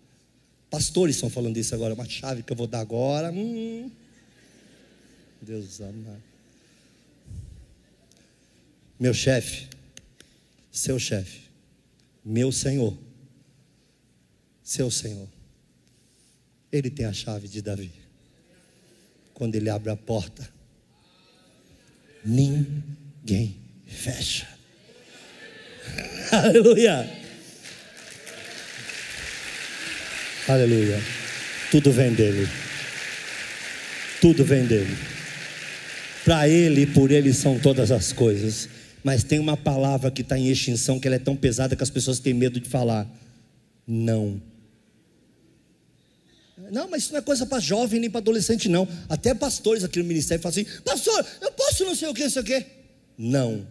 Pastores 0.69 1.15
estão 1.15 1.29
falando 1.29 1.57
isso 1.57 1.73
agora, 1.73 1.93
uma 1.93 2.07
chave 2.07 2.43
que 2.43 2.51
eu 2.51 2.57
vou 2.57 2.67
dar 2.67 2.81
agora. 2.81 3.31
Hum. 3.31 3.89
Deus 5.41 5.81
amado. 5.81 6.21
Meu 8.99 9.13
chefe, 9.13 9.67
seu 10.73 10.97
chefe, 10.97 11.41
meu 12.25 12.51
Senhor, 12.51 12.97
seu 14.63 14.89
Senhor, 14.89 15.29
Ele 16.71 16.89
tem 16.89 17.05
a 17.05 17.13
chave 17.13 17.47
de 17.47 17.61
Davi. 17.61 17.91
Quando 19.35 19.53
Ele 19.53 19.69
abre 19.69 19.91
a 19.91 19.95
porta, 19.95 20.51
ninguém 22.25 23.55
fecha. 23.85 24.47
Aleluia. 26.33 27.07
Aleluia. 30.47 30.99
Tudo 31.69 31.91
vem 31.91 32.13
dele. 32.13 32.49
Tudo 34.19 34.43
vem 34.43 34.65
dele. 34.65 34.97
Para 36.25 36.47
ele 36.47 36.81
e 36.81 36.87
por 36.87 37.11
ele 37.11 37.33
são 37.33 37.59
todas 37.59 37.91
as 37.91 38.11
coisas. 38.11 38.69
Mas 39.03 39.23
tem 39.23 39.37
uma 39.37 39.57
palavra 39.57 40.09
que 40.09 40.21
está 40.21 40.37
em 40.37 40.47
extinção 40.49 40.99
que 40.99 41.07
ela 41.07 41.17
é 41.17 41.19
tão 41.19 41.35
pesada 41.35 41.75
que 41.75 41.83
as 41.83 41.89
pessoas 41.89 42.19
têm 42.19 42.33
medo 42.33 42.59
de 42.59 42.69
falar. 42.69 43.07
Não. 43.85 44.41
Não, 46.71 46.89
mas 46.89 47.03
isso 47.03 47.11
não 47.11 47.19
é 47.19 47.21
coisa 47.21 47.45
para 47.45 47.59
jovem 47.59 47.99
nem 47.99 48.09
para 48.09 48.19
adolescente, 48.19 48.69
não. 48.69 48.87
Até 49.09 49.33
pastores 49.33 49.83
aqui 49.83 49.99
no 49.99 50.05
ministério 50.05 50.41
falam 50.41 50.57
assim: 50.57 50.81
Pastor, 50.81 51.25
eu 51.41 51.51
posso 51.51 51.83
não 51.83 51.95
sei 51.95 52.07
o 52.07 52.13
que, 52.13 52.23
não 52.23 52.29
sei 52.29 52.41
o 52.41 52.45
que. 52.45 52.65
Não. 53.17 53.67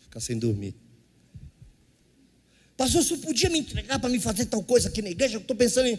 Ficar 0.00 0.20
sem 0.20 0.38
dormir. 0.38 0.74
Pastor, 2.76 3.02
você 3.02 3.16
podia 3.18 3.50
me 3.50 3.58
entregar 3.58 3.98
para 3.98 4.08
me 4.08 4.20
fazer 4.20 4.46
tal 4.46 4.62
coisa 4.62 4.88
aqui 4.88 5.02
na 5.02 5.10
igreja? 5.10 5.36
Eu 5.36 5.40
estou 5.40 5.56
pensando 5.56 5.86
em. 5.86 5.98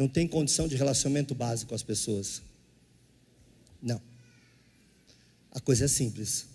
Não 0.00 0.08
tem 0.08 0.26
condição 0.26 0.66
de 0.66 0.76
relacionamento 0.76 1.34
básico 1.34 1.68
com 1.68 1.74
as 1.74 1.82
pessoas. 1.82 2.40
Não. 3.82 4.00
A 5.52 5.60
coisa 5.60 5.84
é 5.84 5.88
simples. 5.88 6.46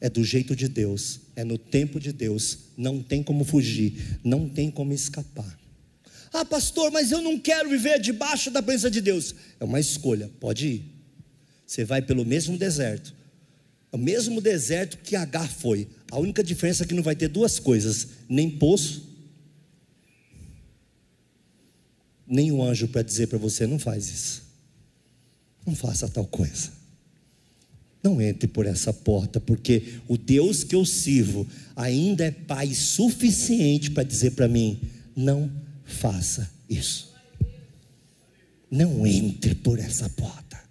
É 0.00 0.08
do 0.08 0.22
jeito 0.22 0.54
de 0.54 0.68
Deus, 0.68 1.18
é 1.34 1.42
no 1.42 1.58
tempo 1.58 1.98
de 1.98 2.12
Deus, 2.12 2.58
não 2.76 3.02
tem 3.02 3.20
como 3.20 3.44
fugir, 3.44 4.20
não 4.22 4.48
tem 4.48 4.70
como 4.70 4.92
escapar. 4.92 5.58
Ah, 6.32 6.44
pastor, 6.44 6.92
mas 6.92 7.10
eu 7.10 7.20
não 7.20 7.36
quero 7.36 7.68
viver 7.68 8.00
debaixo 8.00 8.48
da 8.48 8.62
presença 8.62 8.92
de 8.92 9.00
Deus. 9.00 9.34
É 9.58 9.64
uma 9.64 9.80
escolha, 9.80 10.30
pode 10.38 10.66
ir. 10.68 10.84
Você 11.66 11.84
vai 11.84 12.00
pelo 12.00 12.24
mesmo 12.24 12.56
deserto, 12.56 13.12
é 13.90 13.96
o 13.96 13.98
mesmo 13.98 14.40
deserto 14.40 14.98
que 14.98 15.16
Agar 15.16 15.50
foi. 15.50 15.88
A 16.12 16.18
única 16.20 16.44
diferença 16.44 16.84
é 16.84 16.86
que 16.86 16.94
não 16.94 17.02
vai 17.02 17.16
ter 17.16 17.26
duas 17.26 17.58
coisas: 17.58 18.08
nem 18.28 18.48
poço 18.48 19.13
nenhum 22.26 22.62
anjo 22.62 22.88
para 22.88 23.02
dizer 23.02 23.28
para 23.28 23.38
você: 23.38 23.66
não 23.66 23.78
faz 23.78 24.08
isso, 24.08 24.42
não 25.66 25.74
faça 25.74 26.08
tal 26.08 26.26
coisa. 26.26 26.72
Não 28.02 28.20
entre 28.20 28.46
por 28.46 28.66
essa 28.66 28.92
porta, 28.92 29.40
porque 29.40 29.94
o 30.06 30.18
Deus 30.18 30.62
que 30.62 30.74
eu 30.74 30.84
sirvo 30.84 31.46
ainda 31.74 32.26
é 32.26 32.30
Pai 32.30 32.74
suficiente 32.74 33.90
para 33.90 34.02
dizer 34.02 34.32
para 34.32 34.46
mim: 34.46 34.78
não 35.16 35.50
faça 35.84 36.50
isso. 36.68 37.14
Não 38.70 39.06
entre 39.06 39.54
por 39.54 39.78
essa 39.78 40.08
porta. 40.10 40.63